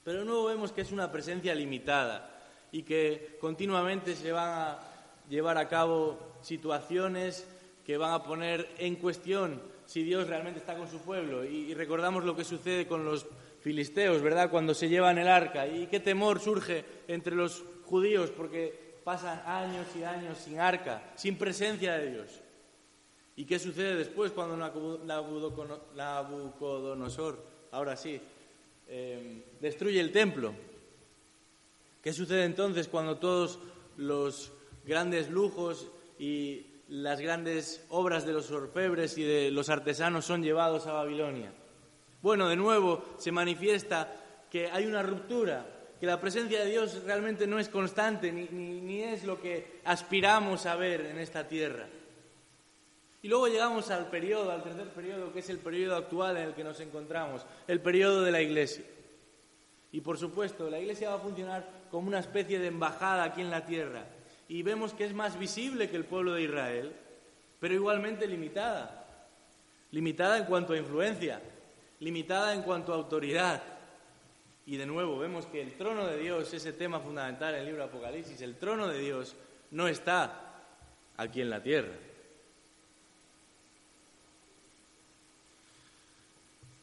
Pero 0.04 0.26
nuevo 0.26 0.46
vemos 0.46 0.72
que 0.72 0.82
es 0.82 0.92
una 0.92 1.12
presencia 1.12 1.54
limitada 1.54 2.28
y 2.72 2.82
que 2.84 3.38
continuamente 3.40 4.16
se 4.16 4.32
van 4.32 4.50
a 4.50 4.80
llevar 5.30 5.58
a 5.58 5.68
cabo 5.68 6.18
situaciones 6.42 7.48
que 7.86 7.98
van 7.98 8.14
a 8.14 8.24
poner 8.24 8.68
en 8.78 8.96
cuestión 8.96 9.62
si 9.86 10.04
Dios 10.04 10.28
realmente 10.28 10.60
está 10.60 10.76
con 10.76 10.90
su 10.90 11.00
pueblo. 11.02 11.44
Y, 11.46 11.74
recordamos 11.74 12.24
lo 12.24 12.36
que 12.36 12.44
sucede 12.44 12.88
con 12.88 13.06
los 13.06 13.28
filisteos, 13.62 14.22
¿verdad? 14.22 14.52
Cuando 14.52 14.74
se 14.74 14.90
llevan 14.90 15.18
el 15.18 15.28
arca. 15.28 15.68
Y 15.68 15.88
qué 15.88 16.00
temor 16.00 16.40
surge 16.40 16.84
entre 17.08 17.36
los 17.36 17.64
judíos 17.86 18.30
porque 18.32 19.00
pasan 19.04 19.42
años 19.46 19.88
y 19.98 20.04
años 20.04 20.38
sin 20.38 20.60
arca, 20.60 21.12
sin 21.16 21.38
presencia 21.38 21.94
de 21.94 22.12
Dios. 22.12 22.42
¿Y 23.36 23.46
qué 23.46 23.58
sucede 23.60 23.96
después 23.96 24.32
cuando 24.32 24.58
Nabucodonosor, 25.96 27.44
ahora 27.72 27.96
sí, 27.96 28.22
Em, 28.94 29.42
destruye 29.62 30.02
el 30.02 30.12
templo. 30.12 30.54
¿Qué 32.02 32.12
sucede 32.12 32.44
entonces 32.44 32.90
cuando 32.90 33.20
todos 33.20 33.58
los 33.96 34.52
grandes 34.86 35.30
lujos 35.30 35.88
y 36.20 36.66
las 36.90 37.22
grandes 37.22 37.86
obras 37.88 38.26
de 38.26 38.34
los 38.34 38.52
orfebres 38.52 39.18
y 39.18 39.24
de 39.24 39.50
los 39.50 39.70
artesanos 39.70 40.26
son 40.26 40.44
llevados 40.44 40.88
a 40.88 40.92
Babilonia? 40.92 41.54
Bueno, 42.22 42.48
de 42.50 42.56
nuevo 42.56 43.04
se 43.18 43.32
manifiesta 43.32 44.14
que 44.50 44.70
hay 44.70 44.86
una 44.86 45.02
ruptura, 45.02 45.66
que 46.00 46.06
la 46.06 46.20
presencia 46.20 46.60
de 46.60 46.72
Dios 46.72 47.04
realmente 47.04 47.48
no 47.48 47.60
es 47.60 47.70
constante 47.70 48.32
ni, 48.32 48.46
ni 48.46 49.02
es 49.02 49.24
lo 49.24 49.42
que 49.42 49.82
aspiramos 49.86 50.66
a 50.66 50.76
ver 50.76 51.02
en 51.02 51.18
esta 51.18 51.48
tierra. 51.48 51.88
Y 53.24 53.28
luego 53.28 53.48
llegamos 53.48 53.92
al 53.92 54.10
periodo, 54.10 54.52
al 54.52 54.64
tercer 54.64 54.90
periodo, 54.90 55.32
que 55.32 55.40
es 55.40 55.50
el 55.50 55.60
periodo 55.60 55.96
actual 55.96 56.38
en 56.38 56.44
el 56.44 56.54
que 56.56 56.64
nos 56.64 56.80
encontramos, 56.80 57.46
el 57.68 57.80
periodo 57.80 58.24
de 58.24 58.32
la 58.32 58.42
Iglesia. 58.42 58.84
Y 59.92 60.02
por 60.02 60.18
supuesto, 60.18 60.70
la 60.70 60.80
Iglesia 60.80 61.10
va 61.10 61.16
a 61.16 61.20
funcionar 61.20 61.68
como 61.92 62.08
una 62.08 62.20
especie 62.20 62.58
de 62.58 62.68
embajada 62.68 63.24
aquí 63.24 63.42
en 63.42 63.52
la 63.52 63.66
tierra. 63.66 64.06
Y 64.48 64.64
vemos 64.64 64.94
que 64.94 65.06
es 65.06 65.14
más 65.14 65.38
visible 65.38 65.90
que 65.90 65.98
el 65.98 66.06
pueblo 66.06 66.34
de 66.34 66.44
Israel, 66.44 66.94
pero 67.60 67.76
igualmente 67.76 68.28
limitada. 68.28 69.06
Limitada 69.92 70.38
en 70.38 70.46
cuanto 70.46 70.74
a 70.74 70.78
influencia, 70.78 71.42
limitada 72.02 72.54
en 72.54 72.64
cuanto 72.64 72.92
a 72.92 72.98
autoridad. 72.98 73.64
Y 74.66 74.78
de 74.78 74.86
nuevo 74.86 75.18
vemos 75.18 75.46
que 75.46 75.62
el 75.62 75.74
trono 75.78 76.06
de 76.06 76.18
Dios, 76.18 76.54
ese 76.54 76.74
tema 76.74 77.00
fundamental 77.00 77.54
en 77.54 77.62
el 77.62 77.66
libro 77.68 77.84
de 77.84 77.90
Apocalipsis, 77.90 78.42
el 78.42 78.58
trono 78.58 78.88
de 78.88 79.00
Dios 79.00 79.36
no 79.72 79.88
está 79.88 80.64
aquí 81.18 81.42
en 81.42 81.50
la 81.50 81.64
tierra. 81.64 81.94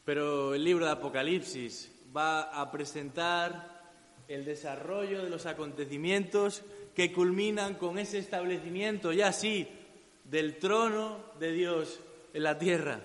Pero 0.05 0.55
el 0.55 0.63
libro 0.63 0.85
de 0.85 0.91
Apocalipsis 0.91 1.91
va 2.15 2.41
a 2.59 2.71
presentar 2.71 3.79
el 4.27 4.45
desarrollo 4.45 5.23
de 5.23 5.29
los 5.29 5.45
acontecimientos 5.45 6.63
que 6.95 7.11
culminan 7.11 7.75
con 7.75 7.99
ese 7.99 8.19
establecimiento, 8.19 9.11
ya 9.11 9.31
sí, 9.31 9.67
del 10.23 10.57
trono 10.57 11.19
de 11.39 11.51
Dios 11.51 11.99
en 12.33 12.43
la 12.43 12.57
tierra. 12.57 13.01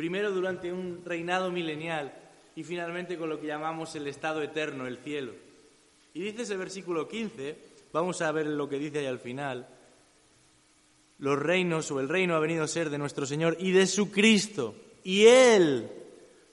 Primero 0.00 0.30
durante 0.30 0.72
un 0.72 1.04
reinado 1.04 1.50
milenial 1.50 2.10
y 2.56 2.64
finalmente 2.64 3.18
con 3.18 3.28
lo 3.28 3.38
que 3.38 3.48
llamamos 3.48 3.94
el 3.96 4.06
estado 4.06 4.42
eterno, 4.42 4.86
el 4.86 4.96
cielo. 4.96 5.34
Y 6.14 6.22
dice 6.22 6.40
ese 6.40 6.56
versículo 6.56 7.06
15, 7.06 7.54
vamos 7.92 8.22
a 8.22 8.32
ver 8.32 8.46
lo 8.46 8.66
que 8.66 8.78
dice 8.78 9.00
ahí 9.00 9.04
al 9.04 9.18
final, 9.18 9.68
los 11.18 11.38
reinos 11.38 11.90
o 11.90 12.00
el 12.00 12.08
reino 12.08 12.34
ha 12.34 12.40
venido 12.40 12.64
a 12.64 12.68
ser 12.68 12.88
de 12.88 12.96
nuestro 12.96 13.26
Señor 13.26 13.58
y 13.60 13.72
de 13.72 13.86
su 13.86 14.10
Cristo 14.10 14.74
y 15.04 15.26
Él 15.26 15.90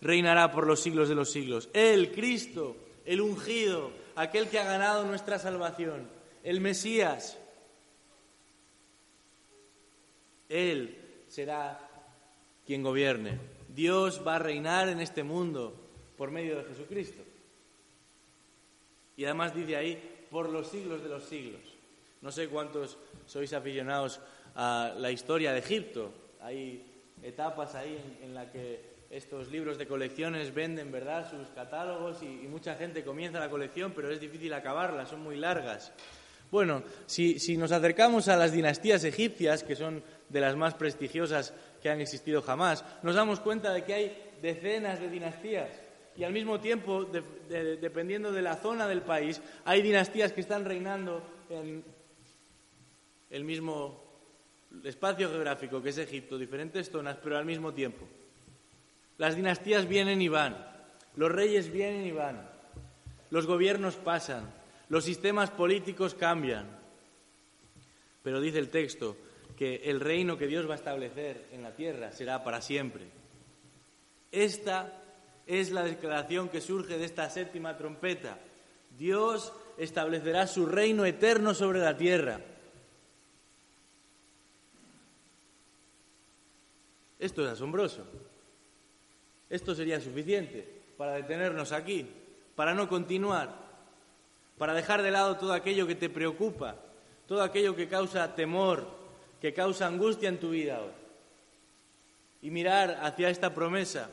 reinará 0.01 0.51
por 0.51 0.67
los 0.67 0.81
siglos 0.81 1.07
de 1.07 1.15
los 1.15 1.31
siglos. 1.31 1.69
Él, 1.71 2.11
Cristo, 2.11 2.75
el 3.05 3.21
ungido, 3.21 3.93
aquel 4.17 4.49
que 4.49 4.59
ha 4.59 4.65
ganado 4.65 5.05
nuestra 5.05 5.39
salvación, 5.39 6.09
el 6.43 6.59
Mesías. 6.59 7.37
Él 10.49 10.97
será 11.29 11.86
quien 12.67 12.83
gobierne. 12.83 13.39
Dios 13.73 14.21
va 14.25 14.35
a 14.35 14.39
reinar 14.39 14.89
en 14.89 14.99
este 14.99 15.23
mundo 15.23 15.73
por 16.17 16.29
medio 16.29 16.57
de 16.57 16.65
Jesucristo. 16.65 17.23
Y 19.15 19.25
además 19.25 19.55
dice 19.55 19.77
ahí, 19.77 20.25
por 20.29 20.49
los 20.49 20.67
siglos 20.67 21.01
de 21.01 21.09
los 21.09 21.23
siglos. 21.23 21.61
No 22.21 22.31
sé 22.31 22.49
cuántos 22.49 22.97
sois 23.25 23.53
aficionados 23.53 24.19
a 24.55 24.93
la 24.97 25.11
historia 25.11 25.53
de 25.53 25.59
Egipto. 25.59 26.11
Hay 26.41 26.83
etapas 27.23 27.75
ahí 27.75 27.97
en, 28.21 28.35
la 28.35 28.51
que 28.51 28.97
estos 29.09 29.49
libros 29.49 29.77
de 29.77 29.87
colecciones 29.87 30.53
venden, 30.53 30.91
¿verdad?, 30.91 31.29
sus 31.29 31.47
catálogos 31.49 32.21
y, 32.21 32.47
mucha 32.47 32.75
gente 32.75 33.03
comienza 33.03 33.39
la 33.39 33.49
colección, 33.49 33.93
pero 33.95 34.11
es 34.11 34.19
difícil 34.19 34.53
acabarla, 34.53 35.05
son 35.05 35.21
muy 35.21 35.37
largas. 35.37 35.93
Bueno, 36.51 36.83
si, 37.05 37.57
nos 37.57 37.71
acercamos 37.71 38.27
a 38.29 38.37
las 38.37 38.51
dinastías 38.51 39.03
egipcias, 39.03 39.63
que 39.63 39.75
son 39.75 40.01
de 40.29 40.41
las 40.41 40.55
más 40.55 40.75
prestigiosas 40.75 41.53
que 41.81 41.89
han 41.89 42.01
existido 42.01 42.41
jamás. 42.41 42.83
Nos 43.03 43.15
damos 43.15 43.39
cuenta 43.39 43.73
de 43.73 43.83
que 43.83 43.93
hay 43.93 44.31
decenas 44.41 44.99
de 44.99 45.09
dinastías 45.09 45.69
y 46.17 46.23
al 46.23 46.33
mismo 46.33 46.59
tiempo, 46.59 47.05
dependiendo 47.05 48.31
de 48.31 48.41
la 48.41 48.55
zona 48.55 48.87
del 48.87 49.03
país, 49.03 49.39
hay 49.65 49.83
dinastías 49.83 50.33
que 50.33 50.41
están 50.41 50.65
reinando 50.65 51.21
en 51.49 51.83
el 53.29 53.43
mismo 53.43 54.03
espacio 54.83 55.29
geográfico 55.29 55.81
que 55.81 55.89
es 55.89 55.97
Egipto, 55.99 56.39
diferentes 56.39 56.89
zonas, 56.89 57.17
pero 57.23 57.37
al 57.37 57.45
mismo 57.45 57.71
tiempo. 57.71 58.07
Las 59.19 59.35
dinastías 59.35 59.87
vienen 59.87 60.19
y 60.19 60.27
van, 60.27 60.57
los 61.15 61.31
reyes 61.31 61.71
vienen 61.71 62.07
y 62.07 62.11
van, 62.11 62.49
los 63.29 63.45
gobiernos 63.45 63.95
pasan, 63.95 64.51
los 64.89 65.03
sistemas 65.03 65.51
políticos 65.51 66.15
cambian. 66.15 66.65
Pero 68.23 68.41
dice 68.41 68.57
el 68.57 68.69
texto 68.69 69.15
que 69.57 69.81
el 69.85 69.99
reino 69.99 70.37
que 70.37 70.47
Dios 70.47 70.69
va 70.69 70.73
a 70.73 70.77
establecer 70.77 71.47
en 71.51 71.63
la 71.63 71.75
tierra 71.75 72.11
será 72.11 72.43
para 72.43 72.61
siempre. 72.61 73.05
Esta 74.31 75.01
es 75.47 75.71
la 75.71 75.83
declaración 75.83 76.49
que 76.49 76.61
surge 76.61 76.97
de 76.97 77.05
esta 77.05 77.29
séptima 77.29 77.75
trompeta. 77.75 78.37
Dios 78.97 79.51
establecerá 79.77 80.45
su 80.45 80.67
reino 80.67 81.05
eterno 81.05 81.55
sobre 81.55 81.79
la 81.79 81.97
tierra. 81.97 82.39
Esto 87.17 87.43
es 87.43 87.49
asombroso. 87.49 88.05
Esto 89.49 89.73
sería 89.73 89.99
suficiente 89.99 90.67
para 90.97 91.13
detenernos 91.13 91.71
aquí, 91.71 92.05
para 92.55 92.75
no 92.75 92.87
continuar, 92.87 93.55
para 94.57 94.73
dejar 94.73 95.01
de 95.01 95.11
lado 95.11 95.37
todo 95.37 95.53
aquello 95.53 95.87
que 95.87 95.95
te 95.95 96.09
preocupa, 96.09 96.75
todo 97.27 97.41
aquello 97.41 97.75
que 97.75 97.87
causa 97.87 98.35
temor, 98.35 98.96
que 99.47 99.53
causa 99.53 99.87
angustia 99.87 100.27
en 100.27 100.41
tu 100.41 100.49
vida 100.49 100.81
hoy. 100.81 100.91
Y 102.41 102.51
mirar 102.51 102.99
hacia 103.01 103.29
esta 103.29 103.53
promesa 103.53 104.09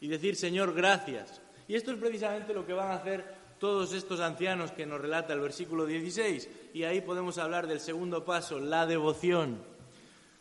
y 0.00 0.08
decir, 0.08 0.36
Señor, 0.36 0.74
gracias. 0.74 1.40
Y 1.66 1.76
esto 1.76 1.92
es 1.92 1.98
precisamente 1.98 2.52
lo 2.52 2.66
que 2.66 2.74
van 2.74 2.90
a 2.90 2.96
hacer 2.96 3.24
todos 3.58 3.94
estos 3.94 4.20
ancianos 4.20 4.72
que 4.72 4.84
nos 4.84 5.00
relata 5.00 5.32
el 5.32 5.40
versículo 5.40 5.86
16. 5.86 6.50
Y 6.74 6.84
ahí 6.84 7.00
podemos 7.00 7.38
hablar 7.38 7.66
del 7.66 7.80
segundo 7.80 8.26
paso, 8.26 8.58
la 8.58 8.84
devoción. 8.84 9.62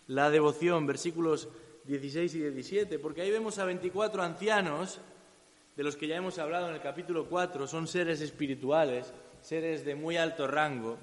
La 0.08 0.30
devoción, 0.30 0.86
versículos 0.86 1.48
16 1.86 2.36
y 2.36 2.40
17, 2.40 3.00
porque 3.00 3.22
ahí 3.22 3.32
vemos 3.32 3.58
a 3.58 3.64
24 3.64 4.22
ancianos, 4.22 5.00
de 5.78 5.84
los 5.84 5.96
que 5.96 6.08
ya 6.08 6.18
hemos 6.18 6.40
hablado 6.40 6.68
en 6.68 6.76
el 6.76 6.82
capítulo 6.82 7.28
4, 7.28 7.68
son 7.68 7.88
seres 7.88 8.20
espirituales, 8.20 9.14
seres 9.40 9.86
de 9.86 9.96
muy 9.96 10.18
alto 10.18 10.46
rango, 10.46 10.98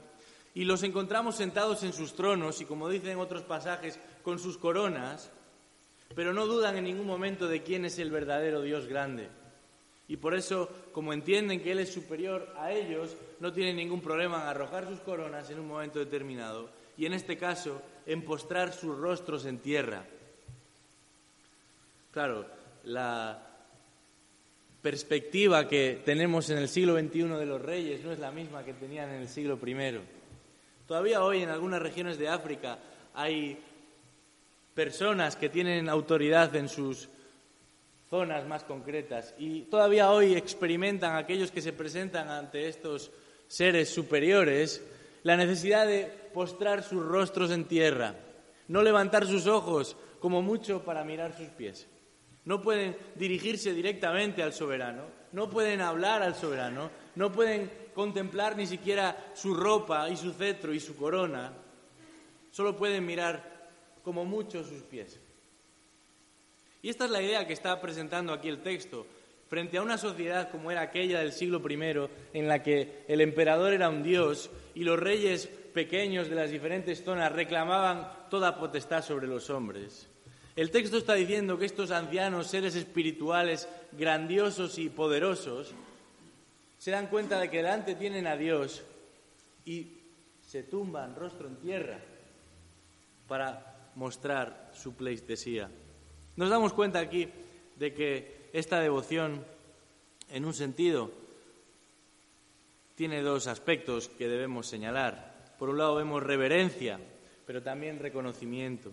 y 0.55 0.65
los 0.65 0.83
encontramos 0.83 1.37
sentados 1.37 1.83
en 1.83 1.93
sus 1.93 2.15
tronos 2.15 2.61
y, 2.61 2.65
como 2.65 2.89
dicen 2.89 3.19
otros 3.19 3.43
pasajes, 3.43 3.99
con 4.23 4.39
sus 4.39 4.59
coronas, 4.59 5.31
pero 6.15 6.35
no 6.35 6.47
dudan 6.47 6.77
en 6.77 6.85
ningún 6.85 7.07
momento 7.07 7.49
de 7.49 7.63
quién 7.63 7.85
es 7.85 7.99
el 7.99 8.11
verdadero 8.11 8.61
Dios 8.61 8.87
grande. 8.87 9.29
Y 10.09 10.19
por 10.19 10.35
eso, 10.35 10.69
como 10.93 11.13
entienden 11.13 11.63
que 11.63 11.73
Él 11.73 11.79
es 11.79 11.93
superior 11.93 12.53
a 12.59 12.73
ellos, 12.73 13.17
no 13.41 13.53
tienen 13.53 13.77
ningún 13.77 14.03
problema 14.03 14.43
en 14.43 14.49
arrojar 14.49 14.87
sus 14.87 15.01
coronas 15.01 15.49
en 15.49 15.59
un 15.59 15.69
momento 15.69 15.99
determinado 15.99 16.69
y, 16.99 17.07
en 17.07 17.15
este 17.15 17.39
caso, 17.39 17.81
en 18.05 18.23
postrar 18.23 18.75
sus 18.75 18.99
rostros 18.99 19.47
en 19.47 19.59
tierra. 19.59 20.05
Claro, 22.11 22.45
la 22.85 23.49
perspectiva 24.83 25.67
que 25.67 26.03
tenemos 26.05 26.51
en 26.51 26.59
el 26.59 26.69
siglo 26.69 26.99
XXI 26.99 27.23
de 27.23 27.47
los 27.47 27.63
reyes 27.63 28.05
no 28.05 28.13
es 28.13 28.19
la 28.19 28.33
misma 28.33 28.65
que 28.65 28.75
tenían 28.75 29.09
en 29.11 29.23
el 29.23 29.29
siglo 29.29 29.59
I. 29.65 30.01
Todavía 30.87 31.23
hoy 31.23 31.43
en 31.43 31.51
algunas 31.51 31.81
regiones 31.81 32.19
de 32.19 32.29
África 32.29 32.79
hay 33.15 33.59
personas 34.75 35.37
que 35.37 35.49
tienen 35.49 35.89
autoridad 35.89 36.55
en 36.57 36.69
sus 36.69 37.09
zonas 38.09 38.47
más 38.47 38.65
concretas 38.65 39.35
y 39.39 39.63
todavía 39.63 40.11
hoy 40.11 40.35
experimentan 40.35 41.17
aquellos 41.17 41.51
que 41.51 41.63
se 41.63 41.73
presentan 41.73 42.29
ante 42.29 42.69
estos 42.69 43.11
seres 43.49 43.89
superiores 43.89 44.83
la 45.23 45.37
necesidad 45.37 45.87
de 45.87 46.05
postrar 46.35 46.83
sus 46.83 47.05
rostros 47.05 47.51
en 47.51 47.65
tierra, 47.65 48.15
no 48.69 48.83
levantar 48.83 49.27
sus 49.27 49.47
ojos 49.47 49.97
como 50.21 50.43
mucho 50.43 50.83
para 50.85 51.05
mirar 51.05 51.37
sus 51.37 51.49
pies. 51.49 51.87
No 52.45 52.61
pueden 52.61 52.97
dirigirse 53.15 53.73
directamente 53.73 54.43
al 54.43 54.53
soberano, 54.53 55.05
no 55.33 55.49
pueden 55.49 55.81
hablar 55.81 56.23
al 56.23 56.35
soberano, 56.35 56.91
no 57.15 57.31
pueden 57.33 57.71
contemplar 57.95 58.57
ni 58.57 58.67
siquiera 58.67 59.33
su 59.35 59.55
ropa 59.55 60.09
y 60.09 60.17
su 60.17 60.33
cetro 60.33 60.73
y 60.73 60.81
su 60.81 60.97
corona, 60.97 61.53
solo 62.51 62.77
pueden 62.77 63.05
mirar 63.05 63.71
como 64.03 64.25
mucho 64.25 64.65
sus 64.65 64.83
pies. 64.83 65.19
Y 66.83 66.89
esta 66.89 67.05
es 67.05 67.11
la 67.11 67.23
idea 67.23 67.47
que 67.47 67.53
está 67.53 67.81
presentando 67.81 68.33
aquí 68.33 68.49
el 68.49 68.63
texto. 68.63 69.07
Frente 69.49 69.77
a 69.77 69.83
una 69.83 69.99
sociedad 69.99 70.51
como 70.51 70.71
era 70.71 70.81
aquella 70.81 71.21
del 71.21 71.33
siglo 71.33 71.63
I, 71.69 72.09
en 72.33 72.49
la 72.49 72.63
que 72.63 73.05
el 73.07 73.21
emperador 73.21 73.73
era 73.73 73.89
un 73.89 74.03
dios 74.03 74.51
y 74.75 74.83
los 74.83 74.99
reyes 74.99 75.47
pequeños 75.47 76.29
de 76.29 76.35
las 76.35 76.51
diferentes 76.51 77.05
zonas 77.05 77.33
reclamaban 77.33 78.11
toda 78.31 78.59
potestad 78.59 79.05
sobre 79.05 79.27
los 79.27 79.51
hombres. 79.51 80.09
El 80.57 80.71
texto 80.71 80.99
está 80.99 81.15
diciendo 81.15 81.59
que 81.59 81.67
estos 81.67 81.91
ancianos, 81.91 82.47
seres 82.47 82.75
espirituales 82.75 83.69
grandiosos 83.93 84.79
y 84.79 84.89
poderosos, 84.89 85.75
se 86.83 86.91
dan 86.91 87.07
cuenta 87.07 87.39
de 87.39 87.49
que 87.49 87.59
delante 87.59 87.95
tienen 87.95 88.27
a 88.27 88.37
Dios 88.37 88.83
y 89.65 89.87
se 90.45 90.65
tumban 90.65 91.15
rostro 91.15 91.47
en 91.47 91.55
tierra 91.55 92.01
para 93.29 93.93
mostrar 93.95 94.73
su 94.75 94.93
pleitesía. 94.97 95.71
Nos 96.35 96.51
damos 96.51 96.73
cuenta 96.73 96.99
aquí 96.99 97.29
de 97.77 97.95
que 97.95 98.49
esta 98.53 98.81
devoción, 98.81 99.45
en 100.29 100.45
un 100.45 100.55
sentido, 100.55 101.13
tiene 102.97 103.23
dos 103.23 103.47
aspectos 103.47 104.09
que 104.09 104.27
debemos 104.27 104.67
señalar. 104.67 105.55
Por 105.61 105.69
un 105.69 105.79
lado 105.79 105.95
vemos 105.95 106.21
reverencia, 106.21 106.99
pero 107.47 107.63
también 107.63 108.01
reconocimiento. 108.01 108.91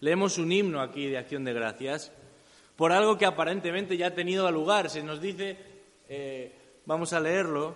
Leemos 0.00 0.36
un 0.38 0.50
himno 0.50 0.80
aquí 0.80 1.06
de 1.06 1.18
acción 1.18 1.44
de 1.44 1.52
gracias 1.52 2.10
por 2.74 2.90
algo 2.90 3.16
que 3.16 3.24
aparentemente 3.24 3.96
ya 3.96 4.08
ha 4.08 4.14
tenido 4.14 4.50
lugar. 4.50 4.90
Se 4.90 5.04
nos 5.04 5.20
dice, 5.20 5.75
eh, 6.08 6.52
vamos 6.84 7.12
a 7.12 7.20
leerlo, 7.20 7.74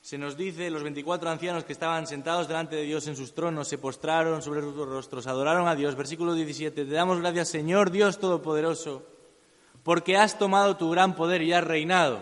se 0.00 0.18
nos 0.18 0.36
dice, 0.36 0.68
los 0.68 0.82
24 0.82 1.30
ancianos 1.30 1.64
que 1.64 1.72
estaban 1.72 2.06
sentados 2.06 2.46
delante 2.46 2.76
de 2.76 2.82
Dios 2.82 3.06
en 3.06 3.16
sus 3.16 3.32
tronos 3.32 3.68
se 3.68 3.78
postraron 3.78 4.42
sobre 4.42 4.60
sus 4.60 4.76
rostros, 4.76 5.26
adoraron 5.26 5.66
a 5.66 5.74
Dios. 5.74 5.96
Versículo 5.96 6.34
17, 6.34 6.84
te 6.84 6.90
damos 6.90 7.20
gracias 7.20 7.48
Señor 7.48 7.90
Dios 7.90 8.18
Todopoderoso, 8.18 9.02
porque 9.82 10.18
has 10.18 10.38
tomado 10.38 10.76
tu 10.76 10.90
gran 10.90 11.16
poder 11.16 11.40
y 11.40 11.54
has 11.54 11.64
reinado. 11.64 12.20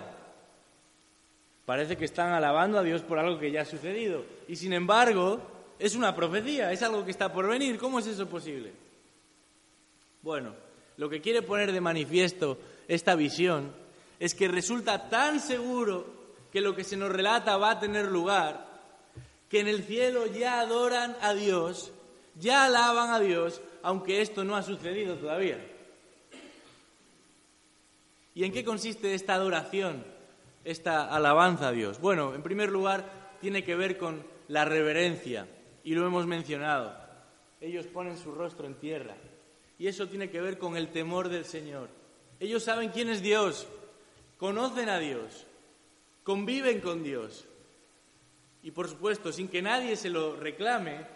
Parece 1.66 1.96
que 1.96 2.04
están 2.04 2.32
alabando 2.32 2.78
a 2.78 2.82
Dios 2.82 3.02
por 3.02 3.18
algo 3.18 3.38
que 3.38 3.50
ya 3.50 3.62
ha 3.62 3.64
sucedido. 3.64 4.24
Y 4.46 4.56
sin 4.56 4.72
embargo, 4.72 5.40
es 5.78 5.96
una 5.96 6.14
profecía, 6.14 6.70
es 6.70 6.82
algo 6.82 7.04
que 7.04 7.10
está 7.10 7.32
por 7.32 7.48
venir. 7.48 7.78
¿Cómo 7.78 7.98
es 7.98 8.06
eso 8.06 8.28
posible? 8.28 8.72
Bueno, 10.22 10.54
lo 10.96 11.08
que 11.08 11.20
quiere 11.20 11.42
poner 11.42 11.72
de 11.72 11.80
manifiesto 11.80 12.58
esta 12.88 13.14
visión 13.14 13.72
es 14.18 14.34
que 14.34 14.48
resulta 14.48 15.08
tan 15.08 15.40
seguro 15.40 16.06
que 16.52 16.60
lo 16.60 16.76
que 16.76 16.84
se 16.84 16.96
nos 16.96 17.10
relata 17.10 17.56
va 17.56 17.72
a 17.72 17.80
tener 17.80 18.06
lugar, 18.06 18.66
que 19.48 19.60
en 19.60 19.68
el 19.68 19.82
cielo 19.82 20.26
ya 20.26 20.60
adoran 20.60 21.16
a 21.20 21.34
Dios, 21.34 21.92
ya 22.36 22.64
alaban 22.64 23.10
a 23.10 23.20
Dios, 23.20 23.60
aunque 23.82 24.20
esto 24.20 24.44
no 24.44 24.56
ha 24.56 24.62
sucedido 24.62 25.16
todavía. 25.16 25.58
¿Y 28.34 28.44
en 28.44 28.52
qué 28.52 28.64
consiste 28.64 29.14
esta 29.14 29.34
adoración, 29.34 30.04
esta 30.64 31.14
alabanza 31.14 31.68
a 31.68 31.72
Dios? 31.72 32.00
Bueno, 32.00 32.34
en 32.34 32.42
primer 32.42 32.70
lugar, 32.70 33.04
tiene 33.40 33.64
que 33.64 33.74
ver 33.74 33.98
con 33.98 34.24
la 34.48 34.64
reverencia 34.64 35.48
y 35.84 35.94
lo 35.94 36.06
hemos 36.06 36.26
mencionado. 36.26 36.94
Ellos 37.60 37.86
ponen 37.86 38.16
su 38.16 38.32
rostro 38.32 38.66
en 38.66 38.74
tierra. 38.74 39.16
Y 39.78 39.88
eso 39.88 40.08
tiene 40.08 40.30
que 40.30 40.40
ver 40.40 40.58
con 40.58 40.76
el 40.76 40.88
temor 40.88 41.28
del 41.28 41.44
Señor. 41.44 41.88
Ellos 42.42 42.64
saben 42.64 42.88
quién 42.88 43.08
es 43.08 43.22
Dios, 43.22 43.68
conocen 44.36 44.88
a 44.88 44.98
Dios, 44.98 45.46
conviven 46.24 46.80
con 46.80 47.04
Dios. 47.04 47.44
Y 48.64 48.72
por 48.72 48.88
supuesto, 48.88 49.30
sin 49.32 49.46
que 49.46 49.62
nadie 49.62 49.94
se 49.94 50.10
lo 50.10 50.34
reclame, 50.34 51.06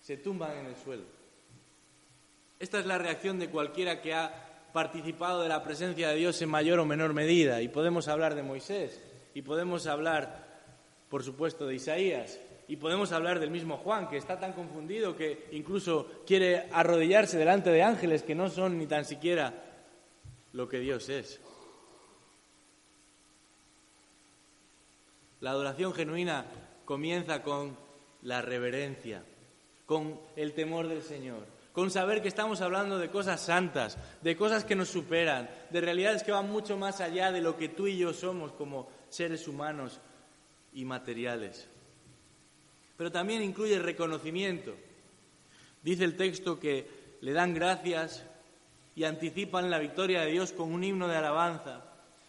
se 0.00 0.16
tumban 0.16 0.58
en 0.58 0.66
el 0.66 0.74
suelo. 0.74 1.04
Esta 2.58 2.80
es 2.80 2.86
la 2.86 2.98
reacción 2.98 3.38
de 3.38 3.48
cualquiera 3.48 4.02
que 4.02 4.12
ha 4.12 4.70
participado 4.72 5.40
de 5.40 5.48
la 5.48 5.62
presencia 5.62 6.08
de 6.08 6.16
Dios 6.16 6.42
en 6.42 6.48
mayor 6.48 6.80
o 6.80 6.84
menor 6.84 7.14
medida. 7.14 7.62
Y 7.62 7.68
podemos 7.68 8.08
hablar 8.08 8.34
de 8.34 8.42
Moisés, 8.42 9.00
y 9.34 9.42
podemos 9.42 9.86
hablar, 9.86 10.48
por 11.08 11.22
supuesto, 11.22 11.68
de 11.68 11.76
Isaías, 11.76 12.40
y 12.66 12.74
podemos 12.74 13.12
hablar 13.12 13.38
del 13.38 13.52
mismo 13.52 13.76
Juan, 13.76 14.08
que 14.08 14.16
está 14.16 14.40
tan 14.40 14.52
confundido 14.52 15.14
que 15.16 15.46
incluso 15.52 16.24
quiere 16.26 16.68
arrodillarse 16.72 17.38
delante 17.38 17.70
de 17.70 17.84
ángeles 17.84 18.24
que 18.24 18.34
no 18.34 18.50
son 18.50 18.78
ni 18.78 18.88
tan 18.88 19.04
siquiera 19.04 19.68
lo 20.52 20.68
que 20.68 20.80
Dios 20.80 21.08
es. 21.08 21.40
La 25.40 25.50
adoración 25.50 25.92
genuina 25.92 26.46
comienza 26.84 27.42
con 27.42 27.76
la 28.22 28.42
reverencia, 28.42 29.24
con 29.86 30.20
el 30.36 30.52
temor 30.52 30.88
del 30.88 31.02
Señor, 31.02 31.46
con 31.72 31.90
saber 31.90 32.22
que 32.22 32.28
estamos 32.28 32.60
hablando 32.60 32.98
de 32.98 33.10
cosas 33.10 33.40
santas, 33.40 33.98
de 34.20 34.36
cosas 34.36 34.64
que 34.64 34.76
nos 34.76 34.88
superan, 34.88 35.50
de 35.70 35.80
realidades 35.80 36.22
que 36.22 36.32
van 36.32 36.48
mucho 36.48 36.76
más 36.76 37.00
allá 37.00 37.32
de 37.32 37.40
lo 37.40 37.56
que 37.56 37.68
tú 37.68 37.88
y 37.88 37.98
yo 37.98 38.12
somos 38.12 38.52
como 38.52 38.88
seres 39.08 39.48
humanos 39.48 40.00
y 40.72 40.84
materiales. 40.84 41.66
Pero 42.96 43.10
también 43.10 43.42
incluye 43.42 43.78
reconocimiento. 43.78 44.76
Dice 45.82 46.04
el 46.04 46.16
texto 46.16 46.60
que 46.60 47.16
le 47.20 47.32
dan 47.32 47.54
gracias 47.54 48.24
y 48.94 49.04
anticipan 49.04 49.70
la 49.70 49.78
victoria 49.78 50.22
de 50.22 50.30
Dios 50.30 50.52
con 50.52 50.72
un 50.72 50.84
himno 50.84 51.08
de 51.08 51.16
alabanza. 51.16 51.84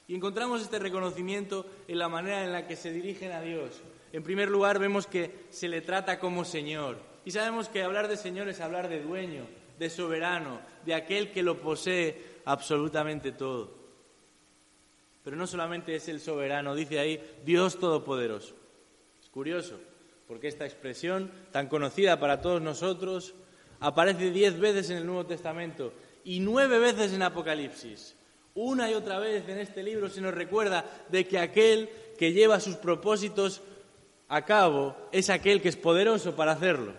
Y 0.07 0.15
encontramos 0.15 0.61
este 0.61 0.79
reconocimiento 0.79 1.65
en 1.87 1.99
la 1.99 2.09
manera 2.09 2.43
en 2.43 2.51
la 2.51 2.67
que 2.67 2.75
se 2.75 2.91
dirigen 2.91 3.31
a 3.31 3.41
Dios. 3.41 3.81
En 4.11 4.23
primer 4.23 4.49
lugar, 4.49 4.79
vemos 4.79 5.07
que 5.07 5.45
se 5.49 5.67
le 5.67 5.81
trata 5.81 6.19
como 6.19 6.45
Señor. 6.45 6.97
Y 7.25 7.31
sabemos 7.31 7.69
que 7.69 7.83
hablar 7.83 8.07
de 8.07 8.17
Señor 8.17 8.49
es 8.49 8.59
hablar 8.61 8.89
de 8.89 9.01
dueño, 9.01 9.47
de 9.79 9.89
soberano, 9.89 10.59
de 10.85 10.93
aquel 10.93 11.31
que 11.31 11.43
lo 11.43 11.59
posee 11.59 12.41
absolutamente 12.45 13.31
todo. 13.31 13.71
Pero 15.23 15.37
no 15.37 15.47
solamente 15.47 15.95
es 15.95 16.07
el 16.09 16.19
soberano, 16.19 16.75
dice 16.75 16.99
ahí 16.99 17.21
Dios 17.45 17.79
Todopoderoso. 17.79 18.55
Es 19.21 19.29
curioso, 19.29 19.79
porque 20.27 20.49
esta 20.49 20.65
expresión 20.65 21.31
tan 21.51 21.67
conocida 21.67 22.19
para 22.19 22.41
todos 22.41 22.61
nosotros 22.61 23.33
aparece 23.79 24.31
diez 24.31 24.59
veces 24.59 24.89
en 24.89 24.97
el 24.97 25.05
Nuevo 25.05 25.25
Testamento 25.25 25.93
y 26.23 26.39
nueve 26.39 26.79
veces 26.79 27.13
en 27.13 27.21
Apocalipsis. 27.21 28.15
Una 28.55 28.89
y 28.89 28.93
otra 28.93 29.19
vez 29.19 29.47
en 29.49 29.57
este 29.57 29.81
libro 29.81 30.09
se 30.09 30.21
nos 30.21 30.33
recuerda 30.33 30.85
de 31.09 31.27
que 31.27 31.39
aquel 31.39 31.89
que 32.17 32.33
lleva 32.33 32.59
sus 32.59 32.75
propósitos 32.75 33.61
a 34.29 34.45
cabo 34.45 34.95
es 35.11 35.29
aquel 35.29 35.61
que 35.61 35.69
es 35.69 35.75
poderoso 35.75 36.35
para 36.35 36.51
hacerlo. 36.51 36.93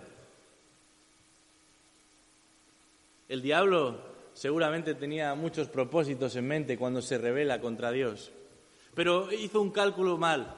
El 3.28 3.40
diablo 3.40 3.98
seguramente 4.34 4.94
tenía 4.94 5.34
muchos 5.34 5.68
propósitos 5.68 6.36
en 6.36 6.46
mente 6.46 6.76
cuando 6.76 7.00
se 7.00 7.18
revela 7.18 7.60
contra 7.60 7.92
Dios, 7.92 8.32
pero 8.94 9.32
hizo 9.32 9.60
un 9.60 9.70
cálculo 9.70 10.18
mal, 10.18 10.56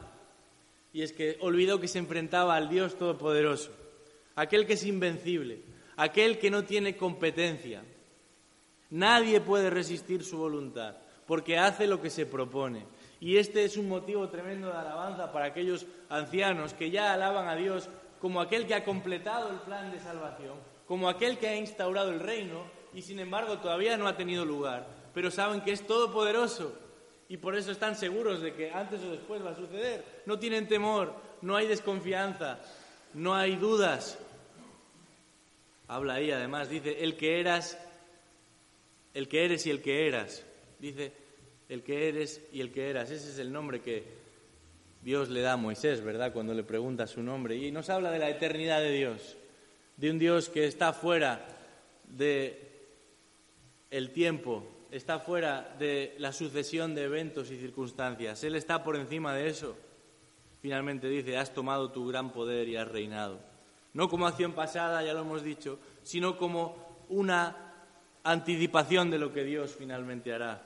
y 0.92 1.02
es 1.02 1.12
que 1.12 1.36
olvidó 1.40 1.78
que 1.78 1.88
se 1.88 1.98
enfrentaba 1.98 2.56
al 2.56 2.68
Dios 2.68 2.96
Todopoderoso, 2.96 3.70
aquel 4.34 4.66
que 4.66 4.74
es 4.74 4.84
invencible, 4.84 5.60
aquel 5.96 6.38
que 6.38 6.50
no 6.50 6.64
tiene 6.64 6.96
competencia, 6.96 7.82
Nadie 8.90 9.40
puede 9.40 9.70
resistir 9.70 10.24
su 10.24 10.38
voluntad, 10.38 10.96
porque 11.26 11.58
hace 11.58 11.86
lo 11.86 12.00
que 12.00 12.10
se 12.10 12.26
propone. 12.26 12.86
Y 13.20 13.38
este 13.38 13.64
es 13.64 13.76
un 13.76 13.88
motivo 13.88 14.28
tremendo 14.28 14.68
de 14.68 14.76
alabanza 14.76 15.32
para 15.32 15.46
aquellos 15.46 15.86
ancianos 16.08 16.74
que 16.74 16.90
ya 16.90 17.12
alaban 17.12 17.48
a 17.48 17.56
Dios 17.56 17.88
como 18.20 18.40
aquel 18.40 18.66
que 18.66 18.74
ha 18.74 18.84
completado 18.84 19.50
el 19.50 19.58
plan 19.60 19.90
de 19.90 20.00
salvación, 20.00 20.54
como 20.86 21.08
aquel 21.08 21.38
que 21.38 21.48
ha 21.48 21.56
instaurado 21.56 22.10
el 22.10 22.20
reino 22.20 22.64
y 22.94 23.02
sin 23.02 23.18
embargo 23.18 23.58
todavía 23.58 23.96
no 23.96 24.06
ha 24.06 24.16
tenido 24.16 24.44
lugar, 24.44 24.86
pero 25.12 25.30
saben 25.30 25.60
que 25.60 25.72
es 25.72 25.86
todopoderoso 25.86 26.72
y 27.28 27.36
por 27.36 27.56
eso 27.56 27.72
están 27.72 27.96
seguros 27.96 28.40
de 28.40 28.54
que 28.54 28.70
antes 28.70 29.02
o 29.02 29.10
después 29.10 29.44
va 29.44 29.50
a 29.50 29.56
suceder. 29.56 30.04
No 30.26 30.38
tienen 30.38 30.68
temor, 30.68 31.14
no 31.42 31.56
hay 31.56 31.66
desconfianza, 31.66 32.58
no 33.14 33.34
hay 33.34 33.56
dudas. 33.56 34.18
Habla 35.88 36.14
ahí 36.14 36.30
además, 36.30 36.68
dice, 36.68 37.02
el 37.02 37.16
que 37.16 37.40
eras 37.40 37.78
el 39.16 39.28
que 39.28 39.46
eres 39.46 39.66
y 39.66 39.70
el 39.70 39.80
que 39.80 40.06
eras. 40.06 40.44
Dice, 40.78 41.10
el 41.70 41.82
que 41.82 42.06
eres 42.08 42.42
y 42.52 42.60
el 42.60 42.70
que 42.70 42.90
eras. 42.90 43.10
Ese 43.10 43.30
es 43.30 43.38
el 43.38 43.50
nombre 43.50 43.80
que 43.80 44.04
Dios 45.00 45.30
le 45.30 45.40
da 45.40 45.54
a 45.54 45.56
Moisés, 45.56 46.04
¿verdad? 46.04 46.34
Cuando 46.34 46.52
le 46.52 46.62
pregunta 46.62 47.06
su 47.06 47.22
nombre. 47.22 47.56
Y 47.56 47.70
nos 47.70 47.88
habla 47.88 48.10
de 48.10 48.18
la 48.18 48.28
eternidad 48.28 48.80
de 48.80 48.92
Dios, 48.92 49.38
de 49.96 50.10
un 50.10 50.18
Dios 50.18 50.50
que 50.50 50.66
está 50.66 50.92
fuera 50.92 51.48
de 52.04 52.60
el 53.90 54.10
tiempo, 54.10 54.64
está 54.90 55.18
fuera 55.18 55.74
de 55.78 56.14
la 56.18 56.32
sucesión 56.32 56.94
de 56.94 57.04
eventos 57.04 57.50
y 57.50 57.56
circunstancias. 57.56 58.44
Él 58.44 58.54
está 58.54 58.84
por 58.84 58.96
encima 58.96 59.34
de 59.34 59.48
eso. 59.48 59.78
Finalmente 60.60 61.08
dice, 61.08 61.38
has 61.38 61.54
tomado 61.54 61.90
tu 61.90 62.06
gran 62.06 62.32
poder 62.32 62.68
y 62.68 62.76
has 62.76 62.88
reinado. 62.88 63.40
No 63.94 64.10
como 64.10 64.26
acción 64.26 64.52
pasada, 64.52 65.02
ya 65.02 65.14
lo 65.14 65.20
hemos 65.20 65.42
dicho, 65.42 65.78
sino 66.02 66.36
como 66.36 67.06
una 67.08 67.65
anticipación 68.30 69.10
de 69.10 69.18
lo 69.18 69.32
que 69.32 69.44
Dios 69.44 69.74
finalmente 69.78 70.32
hará. 70.32 70.62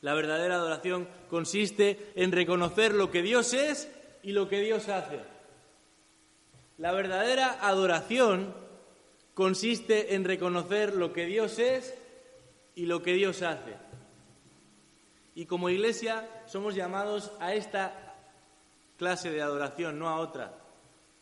La 0.00 0.14
verdadera 0.14 0.56
adoración 0.56 1.08
consiste 1.28 2.12
en 2.16 2.32
reconocer 2.32 2.92
lo 2.92 3.10
que 3.10 3.22
Dios 3.22 3.54
es 3.54 3.88
y 4.22 4.32
lo 4.32 4.48
que 4.48 4.60
Dios 4.60 4.88
hace. 4.88 5.20
La 6.78 6.92
verdadera 6.92 7.58
adoración 7.60 8.52
consiste 9.34 10.14
en 10.14 10.24
reconocer 10.24 10.94
lo 10.94 11.12
que 11.12 11.26
Dios 11.26 11.58
es 11.58 11.94
y 12.74 12.86
lo 12.86 13.02
que 13.02 13.14
Dios 13.14 13.42
hace. 13.42 13.76
Y 15.34 15.46
como 15.46 15.70
iglesia 15.70 16.28
somos 16.46 16.74
llamados 16.74 17.32
a 17.40 17.54
esta 17.54 18.16
clase 18.98 19.30
de 19.30 19.40
adoración, 19.40 19.98
no 19.98 20.08
a 20.08 20.18
otra. 20.18 20.52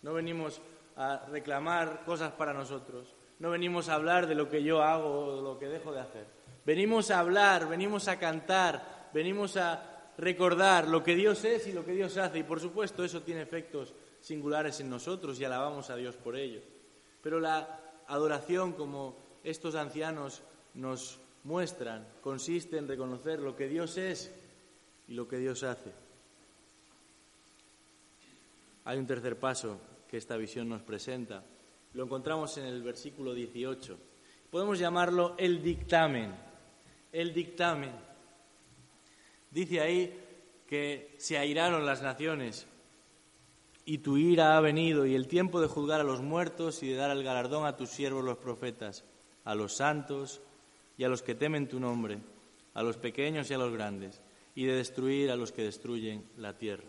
No 0.02 0.14
venimos 0.14 0.60
a 0.96 1.26
reclamar 1.30 2.04
cosas 2.04 2.32
para 2.32 2.52
nosotros. 2.52 3.14
No 3.40 3.50
venimos 3.50 3.88
a 3.88 3.94
hablar 3.94 4.26
de 4.26 4.34
lo 4.34 4.48
que 4.48 4.62
yo 4.62 4.82
hago 4.82 5.26
o 5.26 5.36
de 5.36 5.42
lo 5.42 5.58
que 5.58 5.66
dejo 5.66 5.92
de 5.92 6.00
hacer. 6.00 6.26
Venimos 6.64 7.10
a 7.10 7.20
hablar, 7.20 7.68
venimos 7.68 8.06
a 8.06 8.18
cantar, 8.18 9.08
venimos 9.14 9.56
a 9.56 10.12
recordar 10.18 10.86
lo 10.86 11.02
que 11.02 11.16
Dios 11.16 11.42
es 11.44 11.66
y 11.66 11.72
lo 11.72 11.84
que 11.84 11.92
Dios 11.92 12.18
hace. 12.18 12.40
Y 12.40 12.42
por 12.42 12.60
supuesto 12.60 13.02
eso 13.02 13.22
tiene 13.22 13.40
efectos 13.40 13.94
singulares 14.20 14.78
en 14.80 14.90
nosotros 14.90 15.40
y 15.40 15.44
alabamos 15.44 15.88
a 15.88 15.96
Dios 15.96 16.16
por 16.16 16.36
ello. 16.36 16.60
Pero 17.22 17.40
la 17.40 17.80
adoración, 18.08 18.74
como 18.74 19.16
estos 19.42 19.74
ancianos 19.74 20.42
nos 20.74 21.18
muestran, 21.44 22.06
consiste 22.20 22.76
en 22.76 22.88
reconocer 22.88 23.40
lo 23.40 23.56
que 23.56 23.68
Dios 23.68 23.96
es 23.96 24.30
y 25.08 25.14
lo 25.14 25.26
que 25.26 25.38
Dios 25.38 25.62
hace. 25.62 25.92
Hay 28.84 28.98
un 28.98 29.06
tercer 29.06 29.38
paso 29.38 29.80
que 30.08 30.18
esta 30.18 30.36
visión 30.36 30.68
nos 30.68 30.82
presenta 30.82 31.42
lo 31.94 32.04
encontramos 32.04 32.56
en 32.58 32.66
el 32.66 32.82
versículo 32.82 33.34
18. 33.34 33.98
Podemos 34.50 34.78
llamarlo 34.78 35.34
el 35.38 35.62
dictamen. 35.62 36.34
El 37.12 37.32
dictamen. 37.32 37.92
Dice 39.50 39.80
ahí 39.80 40.18
que 40.66 41.14
se 41.18 41.36
airaron 41.36 41.84
las 41.84 42.02
naciones 42.02 42.66
y 43.84 43.98
tu 43.98 44.16
ira 44.16 44.56
ha 44.56 44.60
venido 44.60 45.04
y 45.06 45.16
el 45.16 45.26
tiempo 45.26 45.60
de 45.60 45.66
juzgar 45.66 46.00
a 46.00 46.04
los 46.04 46.22
muertos 46.22 46.82
y 46.82 46.88
de 46.88 46.96
dar 46.96 47.10
el 47.10 47.24
galardón 47.24 47.66
a 47.66 47.76
tus 47.76 47.90
siervos 47.90 48.24
los 48.24 48.38
profetas, 48.38 49.04
a 49.44 49.56
los 49.56 49.74
santos 49.74 50.40
y 50.96 51.04
a 51.04 51.08
los 51.08 51.22
que 51.22 51.34
temen 51.34 51.68
tu 51.68 51.80
nombre, 51.80 52.18
a 52.74 52.82
los 52.84 52.96
pequeños 52.96 53.50
y 53.50 53.54
a 53.54 53.58
los 53.58 53.72
grandes, 53.72 54.20
y 54.54 54.66
de 54.66 54.74
destruir 54.74 55.30
a 55.30 55.36
los 55.36 55.50
que 55.50 55.64
destruyen 55.64 56.24
la 56.36 56.56
tierra. 56.56 56.84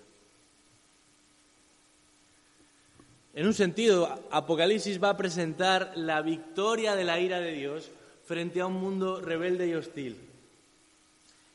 En 3.34 3.48
un 3.48 3.54
sentido, 3.54 4.20
Apocalipsis 4.30 5.02
va 5.02 5.12
a 5.12 5.18
presentar 5.18 5.94
la 5.96 6.22
victoria 6.22 6.96
de 6.96 7.06
la 7.06 7.20
ira 7.20 7.40
de 7.40 7.54
Dios 7.54 7.90
frente 8.26 8.60
a 8.60 8.66
un 8.66 8.74
mundo 8.74 9.22
rebelde 9.22 9.68
y 9.68 9.74
hostil. 9.74 10.18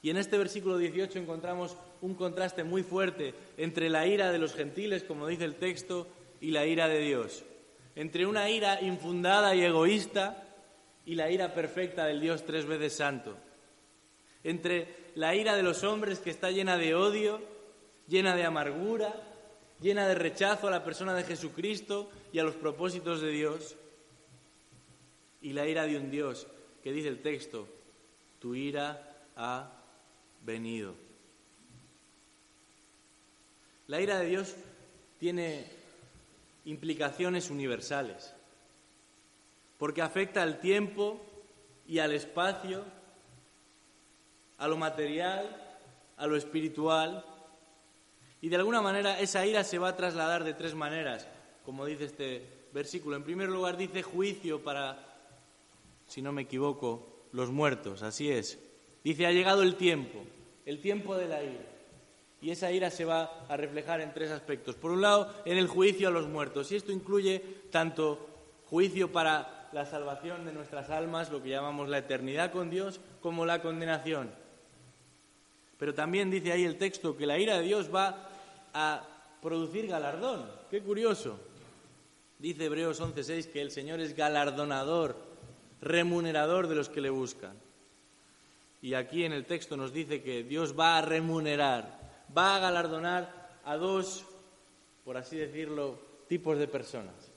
Y 0.00 0.10
en 0.10 0.16
este 0.16 0.38
versículo 0.38 0.78
18 0.78 1.18
encontramos 1.18 1.76
un 2.00 2.14
contraste 2.14 2.64
muy 2.64 2.82
fuerte 2.82 3.34
entre 3.58 3.90
la 3.90 4.06
ira 4.06 4.32
de 4.32 4.38
los 4.38 4.54
gentiles, 4.54 5.02
como 5.02 5.26
dice 5.26 5.44
el 5.44 5.56
texto, 5.56 6.06
y 6.40 6.50
la 6.50 6.64
ira 6.64 6.88
de 6.88 7.00
Dios. 7.00 7.44
Entre 7.94 8.24
una 8.24 8.48
ira 8.48 8.80
infundada 8.80 9.54
y 9.54 9.62
egoísta 9.62 10.44
y 11.04 11.14
la 11.14 11.30
ira 11.30 11.52
perfecta 11.52 12.06
del 12.06 12.20
Dios 12.20 12.44
tres 12.46 12.66
veces 12.66 12.94
santo. 12.94 13.36
Entre 14.44 15.10
la 15.14 15.34
ira 15.34 15.56
de 15.56 15.62
los 15.62 15.82
hombres 15.84 16.20
que 16.20 16.30
está 16.30 16.50
llena 16.50 16.78
de 16.78 16.94
odio, 16.94 17.40
llena 18.08 18.34
de 18.36 18.44
amargura, 18.44 19.14
llena 19.80 20.08
de 20.08 20.14
rechazo 20.14 20.68
a 20.68 20.70
la 20.70 20.84
persona 20.84 21.14
de 21.14 21.24
Jesucristo 21.24 22.10
y 22.32 22.38
a 22.38 22.44
los 22.44 22.54
propósitos 22.54 23.20
de 23.20 23.30
Dios, 23.30 23.76
y 25.42 25.52
la 25.52 25.66
ira 25.66 25.86
de 25.86 25.96
un 25.96 26.10
Dios 26.10 26.46
que 26.82 26.92
dice 26.92 27.08
el 27.08 27.22
texto, 27.22 27.68
tu 28.40 28.54
ira 28.54 29.16
ha 29.36 29.70
venido. 30.42 30.94
La 33.86 34.00
ira 34.00 34.18
de 34.18 34.26
Dios 34.26 34.56
tiene 35.20 35.66
implicaciones 36.64 37.50
universales, 37.50 38.34
porque 39.78 40.02
afecta 40.02 40.42
al 40.42 40.58
tiempo 40.58 41.20
y 41.86 42.00
al 42.00 42.12
espacio, 42.12 42.84
a 44.58 44.66
lo 44.66 44.76
material, 44.76 45.44
a 46.16 46.26
lo 46.26 46.36
espiritual, 46.36 47.24
y 48.46 48.48
de 48.48 48.54
alguna 48.54 48.80
manera 48.80 49.18
esa 49.18 49.44
ira 49.44 49.64
se 49.64 49.76
va 49.76 49.88
a 49.88 49.96
trasladar 49.96 50.44
de 50.44 50.54
tres 50.54 50.72
maneras, 50.72 51.26
como 51.64 51.84
dice 51.84 52.04
este 52.04 52.46
versículo. 52.72 53.16
En 53.16 53.24
primer 53.24 53.48
lugar 53.48 53.76
dice 53.76 54.04
juicio 54.04 54.62
para, 54.62 55.04
si 56.06 56.22
no 56.22 56.30
me 56.30 56.42
equivoco, 56.42 57.24
los 57.32 57.50
muertos, 57.50 58.04
así 58.04 58.30
es. 58.30 58.56
Dice, 59.02 59.26
ha 59.26 59.32
llegado 59.32 59.64
el 59.64 59.74
tiempo, 59.74 60.20
el 60.64 60.80
tiempo 60.80 61.16
de 61.16 61.26
la 61.26 61.42
ira. 61.42 61.66
Y 62.40 62.52
esa 62.52 62.70
ira 62.70 62.88
se 62.88 63.04
va 63.04 63.46
a 63.48 63.56
reflejar 63.56 64.00
en 64.00 64.14
tres 64.14 64.30
aspectos. 64.30 64.76
Por 64.76 64.92
un 64.92 65.02
lado, 65.02 65.34
en 65.44 65.58
el 65.58 65.66
juicio 65.66 66.06
a 66.06 66.12
los 66.12 66.28
muertos. 66.28 66.70
Y 66.70 66.76
esto 66.76 66.92
incluye 66.92 67.42
tanto 67.72 68.28
juicio 68.66 69.10
para 69.10 69.70
la 69.72 69.86
salvación 69.86 70.44
de 70.44 70.52
nuestras 70.52 70.90
almas, 70.90 71.32
lo 71.32 71.42
que 71.42 71.48
llamamos 71.48 71.88
la 71.88 71.98
eternidad 71.98 72.52
con 72.52 72.70
Dios, 72.70 73.00
como 73.20 73.44
la 73.44 73.60
condenación. 73.60 74.30
Pero 75.78 75.94
también 75.94 76.30
dice 76.30 76.52
ahí 76.52 76.64
el 76.64 76.78
texto 76.78 77.16
que 77.16 77.26
la 77.26 77.40
ira 77.40 77.58
de 77.58 77.64
Dios 77.64 77.92
va 77.92 78.25
a 78.78 79.02
producir 79.40 79.86
galardón. 79.86 80.44
Qué 80.70 80.82
curioso. 80.82 81.38
Dice 82.38 82.66
Hebreos 82.66 83.00
11:6 83.00 83.46
que 83.46 83.62
el 83.62 83.70
Señor 83.70 84.00
es 84.00 84.14
galardonador, 84.14 85.16
remunerador 85.80 86.68
de 86.68 86.74
los 86.74 86.90
que 86.90 87.00
le 87.00 87.08
buscan. 87.08 87.56
Y 88.82 88.92
aquí 88.92 89.24
en 89.24 89.32
el 89.32 89.46
texto 89.46 89.78
nos 89.78 89.94
dice 89.94 90.22
que 90.22 90.44
Dios 90.44 90.78
va 90.78 90.98
a 90.98 91.02
remunerar, 91.02 91.98
va 92.36 92.56
a 92.56 92.58
galardonar 92.58 93.58
a 93.64 93.76
dos, 93.78 94.26
por 95.06 95.16
así 95.16 95.38
decirlo, 95.38 95.98
tipos 96.28 96.58
de 96.58 96.68
personas. 96.68 97.32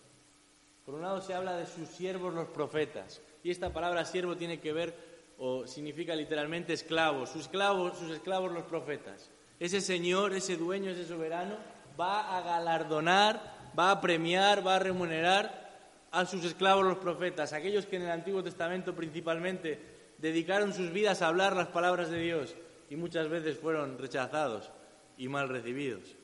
Por 0.86 0.96
un 0.96 1.02
lado 1.04 1.22
se 1.22 1.34
habla 1.34 1.56
de 1.56 1.66
sus 1.66 1.88
siervos 1.88 2.34
los 2.34 2.50
profetas, 2.50 3.22
y 3.44 3.52
esta 3.52 3.72
palabra 3.72 4.04
siervo 4.04 4.36
tiene 4.36 4.60
que 4.60 4.74
ver 4.74 4.94
o 5.38 5.66
significa 5.66 6.14
literalmente 6.16 6.74
esclavos, 6.74 7.30
sus 7.30 7.44
esclavos, 7.44 7.98
sus 7.98 8.12
esclavos 8.12 8.52
los 8.52 8.66
profetas. 8.66 9.30
Ese 9.60 9.82
Señor, 9.82 10.34
ese 10.34 10.56
dueño, 10.56 10.92
ese 10.92 11.06
soberano 11.06 11.56
va 12.00 12.38
a 12.38 12.42
galardonar, 12.42 13.72
va 13.78 13.92
a 13.92 14.02
premiar, 14.02 14.66
va 14.66 14.78
a 14.78 14.80
remunerar 14.80 15.70
a 16.12 16.26
sus 16.26 16.44
esclavos 16.46 16.86
los 16.86 16.98
profetas, 16.98 17.54
aquellos 17.54 17.86
que 17.86 17.98
en 17.98 18.04
el 18.04 18.12
Antiguo 18.12 18.42
Testamento 18.42 18.96
principalmente 18.96 20.14
dedicaron 20.18 20.74
sus 20.74 20.92
vidas 20.92 21.22
a 21.22 21.28
hablar 21.28 21.56
las 21.56 21.68
palabras 21.68 22.10
de 22.10 22.20
Dios 22.20 22.56
y 22.90 22.96
muchas 22.96 23.30
veces 23.30 23.58
fueron 23.58 23.98
rechazados 23.98 24.72
y 25.18 25.28
mal 25.28 25.50
recibidos. 25.50 26.16